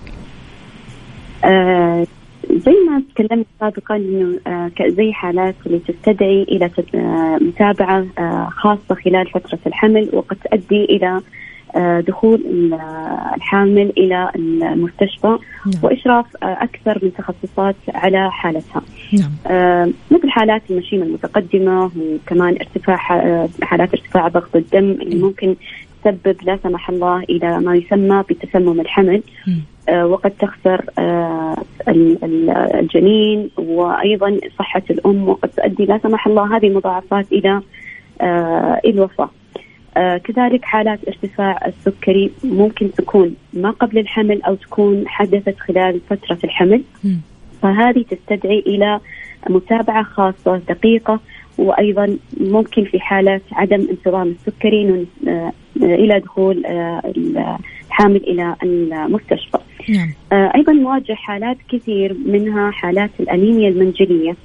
آه 1.45 2.05
زي 2.51 2.71
ما 2.89 3.03
تكلمت 3.15 3.45
سابقا 3.59 3.95
إنه 3.95 4.39
آه 4.47 4.71
زي 4.87 5.11
حالات 5.13 5.55
اللي 5.65 5.79
تستدعي 5.79 6.43
إلى 6.43 6.69
آه 6.95 7.37
متابعة 7.41 8.05
آه 8.19 8.49
خاصة 8.51 8.95
خلال 9.05 9.27
فترة 9.33 9.59
الحمل 9.67 10.09
وقد 10.13 10.37
تؤدي 10.37 10.83
إلى 10.83 11.21
دخول 12.07 12.43
الحامل 13.35 13.93
إلى 13.97 14.31
المستشفى 14.35 15.27
نعم. 15.27 15.83
وإشراف 15.83 16.25
آه، 16.43 16.57
أكثر 16.63 16.99
من 17.01 17.13
تخصصات 17.13 17.75
على 17.93 18.31
حالتها. 18.31 18.81
نعم. 19.13 19.31
آه، 19.47 19.89
مثل 20.11 20.29
حالات 20.29 20.61
المشيمه 20.69 21.03
المتقدمة 21.03 21.91
وكمان 21.97 22.55
ارتفاع 22.55 22.95
حالات 23.61 23.93
ارتفاع 23.93 24.27
ضغط 24.27 24.55
الدم 24.55 24.91
اللي 24.91 25.15
نعم. 25.15 25.25
ممكن 25.25 25.55
تسبب 26.03 26.35
لا 26.43 26.59
سمح 26.63 26.89
الله 26.89 27.23
إلى 27.23 27.59
ما 27.59 27.75
يسمى 27.75 28.23
بتسمم 28.29 28.81
الحمل. 28.81 29.23
وقد 29.93 30.31
تخسر 30.31 30.85
الجنين 32.79 33.49
وأيضا 33.57 34.39
صحة 34.59 34.81
الأم 34.89 35.29
وقد 35.29 35.49
تؤدي 35.49 35.85
لا 35.85 35.99
سمح 36.03 36.27
الله 36.27 36.57
هذه 36.57 36.67
المضاعفات 36.67 37.25
إلى 37.31 37.61
الوفاه. 38.85 39.29
آه 39.97 40.17
كذلك 40.17 40.65
حالات 40.65 40.99
ارتفاع 41.07 41.59
السكري 41.67 42.31
ممكن 42.43 42.91
تكون 42.91 43.35
ما 43.53 43.69
قبل 43.69 43.97
الحمل 43.97 44.41
أو 44.41 44.55
تكون 44.55 45.07
حدثت 45.07 45.59
خلال 45.59 45.99
فترة 46.09 46.37
الحمل. 46.43 46.83
فهذه 47.61 48.05
تستدعي 48.09 48.59
إلى 48.59 48.99
متابعة 49.49 50.03
خاصة 50.03 50.57
دقيقة 50.69 51.19
وأيضا 51.57 52.17
ممكن 52.39 52.83
في 52.83 52.99
حالة 52.99 53.41
عدم 53.51 53.87
انتظام 53.89 54.27
السكري 54.27 55.05
آه، 55.27 55.51
إلى 55.77 56.19
دخول 56.19 56.65
الحامل 57.87 58.23
إلى 58.27 58.55
المستشفى. 58.63 59.57
نعم. 59.89 60.13
أيضا 60.55 60.73
نواجه 60.73 61.13
حالات 61.13 61.57
كثير 61.69 62.15
منها 62.25 62.71
حالات 62.71 63.09
الأنيميا 63.19 63.69
المنجلية 63.69 64.35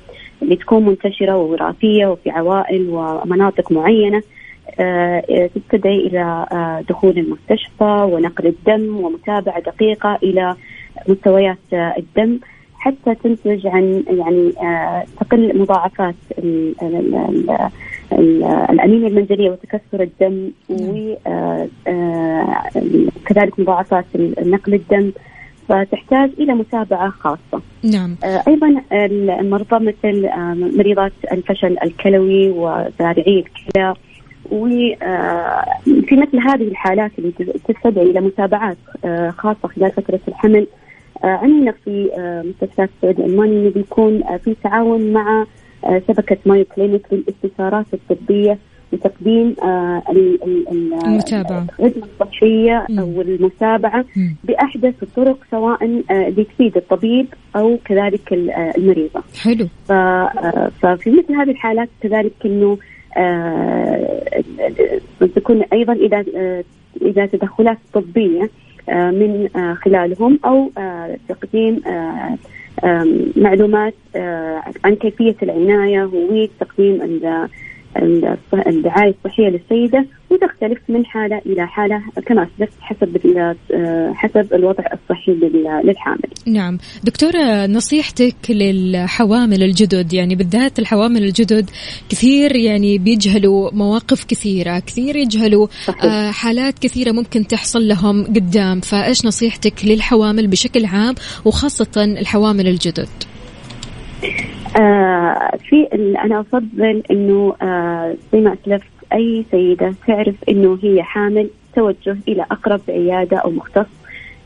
اللي 0.43 0.57
تكون 0.57 0.85
منتشرة 0.87 1.37
ووراثية 1.37 2.07
وفي 2.07 2.31
عوائل 2.31 2.87
ومناطق 2.91 3.73
معينة. 3.73 4.23
آه، 4.81 5.51
تستدعي 5.55 6.07
إلى 6.07 6.47
آه، 6.53 6.85
دخول 6.89 7.19
المستشفى 7.19 8.09
ونقل 8.13 8.47
الدم 8.47 8.97
ومتابعة 8.97 9.61
دقيقة 9.61 10.19
إلى 10.23 10.57
مستويات 11.09 11.59
آه، 11.73 11.95
الدم 11.99 12.39
حتى 12.79 13.15
تنتج 13.15 13.67
عن 13.67 14.05
يعني 14.09 14.53
تقل 15.21 15.59
مضاعفات 15.59 16.15
الأنيميا 18.13 19.09
المنزلية 19.09 19.51
وتكسر 19.51 20.03
الدم 20.03 20.51
وكذلك 23.27 23.61
مضاعفات 23.61 24.05
نقل 24.41 24.75
الدم 24.75 25.13
فتحتاج 25.69 26.31
إلى 26.39 26.55
متابعة 26.55 27.11
خاصة. 27.11 27.63
نعم. 27.83 28.17
أيضا 28.25 28.83
المرضى 29.41 29.85
مثل 29.85 30.29
مريضات 30.77 31.13
الفشل 31.33 31.77
الكلوي 31.83 32.51
وزارعي 32.51 33.45
الكلى 33.45 33.95
وفي 34.51 34.97
آه، 35.03 35.65
مثل 36.13 36.39
هذه 36.39 36.69
الحالات 36.69 37.11
اللي 37.19 37.33
تستدعي 37.69 38.11
إلى 38.11 38.21
متابعات 38.21 38.77
آه، 39.05 39.31
خاصة 39.31 39.69
خلال 39.69 39.93
فترة 39.93 40.21
الحمل 40.29 40.67
آه، 41.25 41.27
عندنا 41.27 41.75
في 41.85 42.11
مستشفى 42.45 42.83
السعودي 42.85 43.23
الألماني 43.23 43.71
بيكون 43.71 44.23
في 44.45 44.57
تعاون 44.65 45.13
مع 45.13 45.47
شبكة 46.09 46.37
مايو 46.47 46.65
كلينيك 46.65 47.07
للاستشارات 47.13 47.87
الطبية 47.95 48.59
لتقديم 48.93 49.55
المتابعة 51.07 51.67
الخدمة 51.81 52.07
الصحية 52.21 52.87
أو 52.99 53.21
المتابعة 53.21 54.05
بأحدث 54.45 54.95
الطرق 55.03 55.39
سواء 55.51 56.03
لتفيد 56.11 56.77
الطبيب 56.77 57.27
أو 57.57 57.79
كذلك 57.85 58.33
المريضة. 58.33 59.23
حلو. 59.43 59.69
ففي 60.83 61.11
مثل 61.11 61.33
هذه 61.35 61.51
الحالات 61.51 61.89
كذلك 62.01 62.33
إنه 62.45 62.79
تكون 65.37 65.63
أيضا 65.73 65.93
إذا 65.93 66.25
آه، 66.37 66.65
إذا 67.03 67.27
تدخلات 67.27 67.79
طبية 67.93 68.51
آه، 68.89 69.11
من 69.11 69.49
خلالهم 69.85 70.39
أو 70.45 70.71
تقديم 71.29 71.83
معلومات 73.37 73.95
عن 74.85 74.95
كيفية 75.01 75.37
العناية 75.43 76.11
وتقديم 76.13 77.21
الدعايه 78.67 79.15
الصحيه 79.19 79.49
للسيدة 79.49 80.07
وتختلف 80.31 80.79
من 80.89 81.07
حالة 81.07 81.41
إلى 81.47 81.67
حالة 81.67 82.03
كما 82.27 82.43
أسلفت 82.43 82.81
حسب 82.81 83.19
حسب 84.15 84.55
الوضع 84.55 84.85
الصحي 84.93 85.33
للحامل. 85.85 86.29
نعم، 86.47 86.79
دكتورة 87.05 87.67
نصيحتك 87.67 88.35
للحوامل 88.51 89.63
الجدد 89.63 90.13
يعني 90.13 90.35
بالذات 90.35 90.79
الحوامل 90.79 91.25
الجدد 91.25 91.71
كثير 92.09 92.57
يعني 92.57 92.99
بيجهلوا 92.99 93.71
مواقف 93.75 94.25
كثيرة، 94.25 94.79
كثير 94.79 95.17
يجهلوا 95.17 95.67
صحيح. 95.85 96.05
آه، 96.05 96.31
حالات 96.31 96.79
كثيرة 96.79 97.13
ممكن 97.13 97.47
تحصل 97.47 97.89
لهم 97.89 98.25
قدام، 98.25 98.81
فإيش 98.81 99.27
نصيحتك 99.27 99.85
للحوامل 99.85 100.47
بشكل 100.47 100.85
عام 100.85 101.15
وخاصة 101.45 101.93
الحوامل 101.97 102.69
الجدد؟ 102.69 103.09
آه 104.79 105.57
في 105.69 105.89
أنا 106.25 106.41
أفضل 106.41 107.03
إنه 107.11 107.55
آه 107.63 108.17
زي 108.33 108.41
ما 108.41 108.53
أسلفت 108.53 108.87
أي 109.13 109.45
سيدة 109.51 109.95
تعرف 110.07 110.35
إنه 110.49 110.79
هي 110.83 111.03
حامل 111.03 111.51
توجه 111.75 112.17
إلى 112.29 112.43
أقرب 112.43 112.81
عيادة 112.89 113.37
أو 113.37 113.51
مختص 113.51 113.87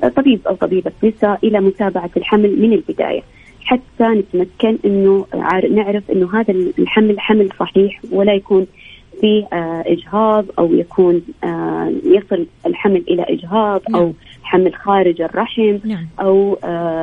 آه، 0.05 0.09
طبيب 0.09 0.41
أو 0.47 0.55
طبيبة 0.55 0.93
نساء 1.05 1.39
إلى 1.45 1.61
متابعة 1.61 2.11
الحمل 2.17 2.63
من 2.63 2.73
البداية 2.73 3.23
حتى 3.65 4.05
نتمكن 4.05 4.79
إنه 4.85 5.27
نعرف 5.71 6.11
إنه 6.11 6.41
هذا 6.41 6.55
الحمل 6.79 7.21
حمل 7.21 7.49
صحيح 7.61 8.01
ولا 8.11 8.35
يكون 8.35 8.67
في 9.21 9.47
إجهاض 9.87 10.45
أو 10.59 10.75
يكون 10.75 11.23
يصل 12.05 12.47
الحمل 12.67 13.05
إلى 13.09 13.23
إجهاض 13.23 13.83
نعم. 13.91 14.01
أو 14.01 14.13
حمل 14.43 14.75
خارج 14.75 15.23
الرحم 15.23 15.79
نعم. 15.85 16.07
أو 16.21 16.59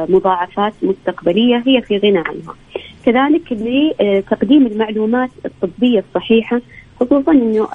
مضاعفات 0.09 0.73
مستقبلية 0.81 1.63
هي 1.67 1.81
في 1.81 1.97
غنى 1.97 2.17
عنها. 2.17 2.55
كذلك 3.05 3.51
لتقديم 3.51 4.65
المعلومات 4.67 5.29
الطبية 5.45 6.03
الصحيحة 6.09 6.61
خصوصا 6.99 7.31
إنه 7.31 7.67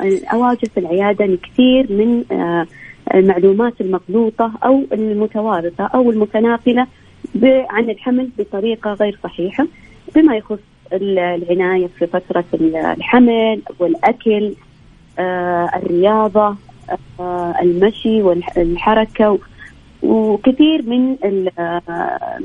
في 0.74 0.80
العيادة 0.80 1.38
كثير 1.42 1.92
من 1.92 2.24
آه، 2.32 2.66
المعلومات 3.14 3.80
المغلوطة 3.80 4.52
أو 4.64 4.82
المتوارثة 4.92 5.84
أو 5.84 6.10
المتناقله 6.10 6.86
عن 7.70 7.90
الحمل 7.90 8.30
بطريقة 8.38 8.92
غير 8.92 9.18
صحيحة 9.24 9.66
بما 10.14 10.36
يخص 10.36 10.58
العناية 10.92 11.86
في 11.98 12.06
فترة 12.06 12.44
الحمل 12.54 13.62
والأكل 13.78 14.54
آه، 15.18 15.70
الرياضة 15.76 16.56
آه، 17.20 17.54
المشي 17.62 18.22
والحركه 18.22 19.38
وكثير 20.04 20.82
من 20.86 21.16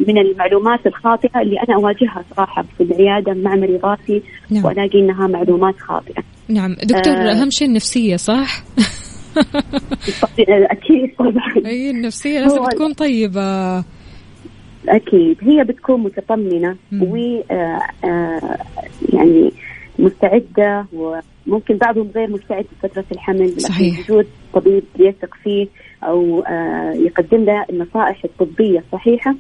من 0.08 0.18
المعلومات 0.18 0.88
الخاطئة 0.88 1.42
اللي 1.42 1.60
أنا 1.60 1.76
أواجهها 1.76 2.24
صراحة 2.36 2.66
في 2.78 2.84
العيادة 2.84 3.34
مع 3.34 3.56
مريضاتي 3.56 4.22
نعم. 4.50 4.66
والاقي 4.66 5.00
إنها 5.00 5.28
معلومات 5.28 5.76
خاطئة. 5.80 6.24
نعم 6.50 6.74
دكتور 6.74 7.14
آه 7.14 7.32
أهم 7.32 7.50
شيء 7.50 7.68
النفسية 7.68 8.16
صح؟ 8.16 8.64
أكيد 10.50 11.16
طبعا 11.20 11.54
أي 11.66 11.90
النفسية 11.90 12.40
لازم 12.40 12.66
تكون 12.66 12.94
طيبة 12.94 13.80
أكيد 14.90 15.38
هي 15.42 15.64
بتكون 15.64 16.04
متطمنة 16.04 16.76
و 17.02 17.16
آه 17.52 17.82
آه 18.04 18.58
يعني 19.14 19.52
مستعدة 20.00 20.86
وممكن 20.94 21.78
بعضهم 21.78 22.12
غير 22.16 22.30
مستعد 22.30 22.66
في 22.66 22.88
فتره 22.88 23.06
الحمل 23.12 23.62
صحيح 23.62 24.00
وجود 24.00 24.28
طبيب 24.54 24.84
يثق 25.00 25.36
فيه 25.44 25.68
أو 26.04 26.44
آه، 26.48 26.92
يقدم 26.92 27.46
له 27.46 27.66
النصائح 27.70 28.24
الطبية 28.26 28.80
الصحيحة 28.80 29.36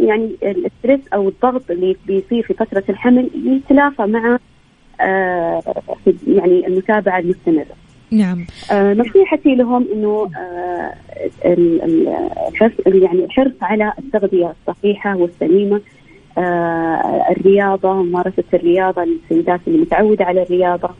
يعني 0.00 0.30
الاسترس 0.42 1.00
أو 1.14 1.28
الضغط 1.28 1.70
اللي 1.70 1.96
بيصير 2.06 2.42
في 2.42 2.54
فترة 2.54 2.84
الحمل 2.88 3.30
يتلافى 3.44 4.06
مع 4.06 4.38
آه، 5.00 5.62
يعني 6.26 6.66
المتابعة 6.66 7.18
المستمرة. 7.18 7.76
نعم. 8.10 8.46
آه 8.72 8.94
نصيحتي 8.94 9.54
لهم 9.54 9.86
إنه 9.92 10.30
الحرص 12.48 12.72
يعني 12.86 13.24
الحرص 13.24 13.52
على 13.62 13.92
التغذية 13.98 14.54
الصحيحة 14.68 15.16
والسليمة 15.16 15.80
الرياضة 17.30 18.02
ممارسة 18.02 18.44
الرياضة 18.54 19.04
للسيدات 19.04 19.60
اللي 19.66 19.78
متعودة 19.78 20.24
على 20.24 20.42
الرياضة 20.42 20.90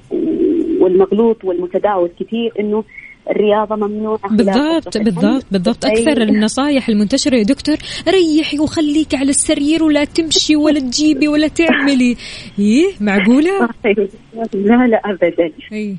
والمغلوط 0.81 1.45
والمتداول 1.45 2.11
كثير 2.21 2.53
إنه 2.61 2.85
الرياضة 3.31 3.77
ممنوعة 3.77 4.29
بالضبط 4.31 4.99
بالضبط. 4.99 5.45
بالضبط. 5.51 5.85
أكثر 5.85 6.23
النصائح 6.23 6.89
المنتشرة 6.89 7.37
يا 7.37 7.43
دكتور 7.43 7.77
ريحي 8.09 8.59
وخليك 8.59 9.15
على 9.15 9.31
السرير 9.31 9.85
ولا 9.85 10.05
تمشي 10.05 10.57
ولا 10.57 10.81
تجيبي 10.81 11.29
ولا 11.29 11.49
تعملي. 11.49 12.17
إيه 12.59 12.93
معقولة؟ 13.01 13.51
لا 14.55 14.87
لا 14.87 15.01
أبدا. 15.05 15.53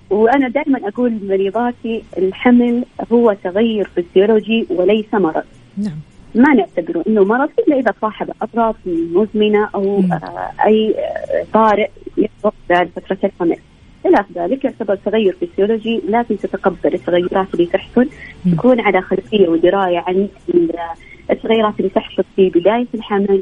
وأنا 0.09 0.49
دائما 0.49 0.87
أقول 0.87 1.11
لمريضاتي 1.11 2.03
الحمل 2.17 2.85
هو 3.11 3.35
تغير 3.43 3.89
فسيولوجي 3.95 4.65
وليس 4.69 5.13
مرض. 5.13 5.43
نعم. 5.77 5.99
ما 6.35 6.53
نعتبره 6.53 7.03
إنه 7.07 7.23
مرض 7.23 7.49
إلا 7.67 7.79
إذا 7.79 7.93
صاحب 8.01 8.29
اضرار 8.41 8.75
مزمنة 8.85 9.69
أو 9.75 9.99
آه 9.99 10.51
أي 10.65 10.95
طارئ 11.53 11.89
يحصل 12.17 12.51
خلال 12.69 12.89
فترة 12.95 13.17
الحمل. 13.23 13.57
خلاف 14.03 14.25
ذلك 14.35 14.65
يعتبر 14.65 14.95
تغير 14.95 15.35
فسيولوجي 15.41 16.01
لازم 16.07 16.35
تتقبل 16.35 16.93
التغيرات 16.93 17.47
اللي 17.53 17.65
تحصل 17.65 18.09
تكون 18.51 18.79
على 18.79 19.01
خلفية 19.01 19.47
ودراية 19.49 20.03
عن 20.07 20.27
التغيرات 21.31 21.73
اللي 21.79 21.89
تحصل 21.89 22.23
في 22.35 22.49
بداية 22.49 22.87
الحمل 22.93 23.41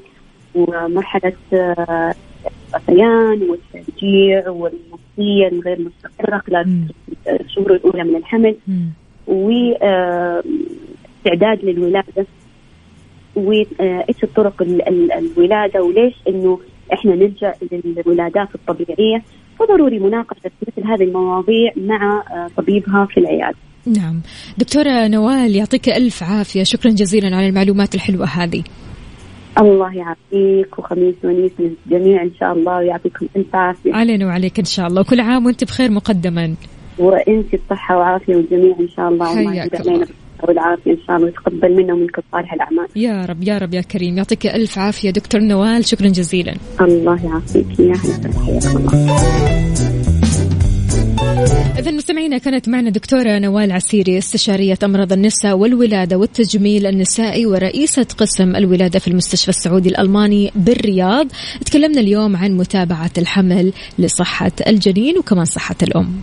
ومرحلة 0.55 1.33
الغثيان 1.53 3.41
والتشجيع 3.49 4.49
والنفسيه 4.49 5.47
الغير 5.47 5.79
مستقرة 5.81 6.37
خلال 6.37 6.87
الشهور 7.27 7.73
الأولى 7.73 8.03
من 8.03 8.15
الحمل. 8.15 8.55
واستعداد 9.27 10.45
للولادة. 11.65 12.25
وايش 13.35 14.23
الطرق 14.23 14.61
الولادة 15.17 15.83
وليش 15.83 16.13
إنه 16.27 16.59
إحنا 16.93 17.15
نلجأ 17.15 17.53
للولادات 17.71 18.47
الطبيعية؟ 18.55 19.21
فضروري 19.61 19.99
مناقشة 19.99 20.51
مثل 20.67 20.87
هذه 20.87 21.03
المواضيع 21.03 21.71
مع 21.77 22.23
آه، 22.31 22.49
طبيبها 22.57 23.05
في 23.05 23.19
العيادة. 23.19 23.57
نعم. 23.85 24.21
دكتورة 24.57 25.07
نوال 25.07 25.55
يعطيك 25.55 25.89
ألف 25.89 26.23
عافية. 26.23 26.63
شكرا 26.63 26.91
جزيلا 26.91 27.35
على 27.35 27.47
المعلومات 27.47 27.95
الحلوة 27.95 28.25
هذه. 28.25 28.63
الله 29.59 29.95
يعافيك 29.95 30.79
وخميس 30.79 31.15
ونيس 31.23 31.51
للجميع 31.59 32.23
إن 32.23 32.31
شاء 32.39 32.53
الله 32.53 32.77
ويعطيكم 32.77 33.27
ألف 33.35 33.55
عافية. 33.55 33.93
علينا 33.93 34.25
وعليك 34.25 34.59
إن 34.59 34.65
شاء 34.65 34.87
الله. 34.87 35.01
وكل 35.01 35.19
عام 35.21 35.45
وأنت 35.45 35.63
بخير 35.63 35.91
مقدما. 35.91 36.55
وإنت 36.99 37.55
بصحة 37.55 37.97
وعافية 37.97 38.35
والجميع 38.35 38.75
إن 38.79 38.89
شاء 38.89 39.09
الله. 39.09 39.35
حياك 39.35 39.81
الله. 39.81 40.07
والعافيه 40.49 40.91
إن 40.91 40.97
شاء 41.07 41.15
الله 41.15 41.27
ويتقبل 41.27 41.75
منا 41.75 41.93
ومنكم 41.93 42.21
صالح 42.31 42.53
الأعمال. 42.53 42.87
يا 42.95 43.25
رب 43.25 43.43
يا 43.43 43.57
رب 43.57 43.73
يا 43.73 43.81
كريم 43.81 44.17
يعطيك 44.17 44.47
الف 44.47 44.77
عافية. 44.79 45.09
دكتور 45.09 45.41
نوال 45.41 45.85
شكرا 45.85 46.07
جزيلا. 46.07 46.55
الله 46.81 47.25
يعافيك 47.25 47.79
يا 47.79 47.93
أهلا 47.93 48.39
حياكم 48.45 48.77
الله 48.77 49.21
إذا 51.79 51.91
مستمعينا 51.91 52.37
كانت 52.37 52.69
معنا 52.69 52.89
دكتورة 52.89 53.39
نوال 53.39 53.71
عسيري 53.71 54.17
استشارية 54.17 54.77
أمراض 54.83 55.13
النساء 55.13 55.57
والولادة 55.57 56.17
والتجميل 56.17 56.87
النسائي 56.87 57.45
ورئيسة 57.45 58.07
قسم 58.17 58.55
الولادة 58.55 58.99
في 58.99 59.07
المستشفى 59.07 59.49
السعودي 59.49 59.89
الألماني 59.89 60.51
بالرياض. 60.55 61.27
تكلمنا 61.65 62.01
اليوم 62.01 62.35
عن 62.35 62.57
متابعة 62.57 63.11
الحمل 63.17 63.73
لصحة 63.99 64.51
الجنين 64.67 65.17
وكمان 65.17 65.45
صحة 65.45 65.75
الأم. 65.83 66.21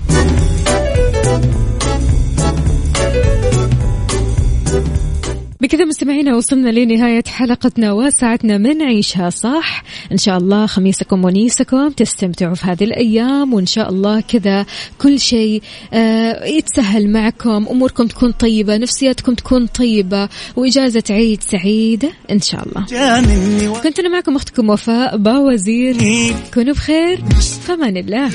بكذا 5.61 5.85
مستمعينا 5.85 6.37
وصلنا 6.37 6.71
لنهاية 6.71 7.25
حلقتنا 7.27 7.93
وساعتنا 7.93 8.59
من 8.59 8.83
عيشها 8.83 9.31
صح. 9.31 9.83
إن 10.13 10.17
شاء 10.17 10.39
الله 10.39 10.67
خميسكم 10.67 11.25
ونيسكم 11.25 11.89
تستمتعوا 11.91 12.55
في 12.55 12.67
هذه 12.67 12.85
الأيام 12.85 13.55
وإن 13.55 13.67
شاء 13.67 13.91
الله 13.91 14.21
كذا 14.21 14.67
كل 14.99 15.21
شيء 15.21 15.63
آه 15.93 16.45
يتسهل 16.45 17.11
معكم 17.11 17.67
أموركم 17.71 18.07
تكون 18.07 18.33
طيبة 18.33 18.77
نفسياتكم 18.77 19.35
تكون 19.35 19.67
طيبة 19.67 20.29
وإجازة 20.57 21.03
عيد 21.11 21.43
سعيدة 21.43 22.11
إن 22.31 22.41
شاء 22.41 22.69
الله. 22.69 22.87
كنت 23.83 23.99
أنا 23.99 24.09
معكم 24.09 24.37
أختكم 24.37 24.71
وفاء 24.71 25.17
باوزير. 25.17 25.97
كونوا 26.55 26.75
بخير. 26.75 27.25
فمان 27.67 27.97
الله. 27.97 28.31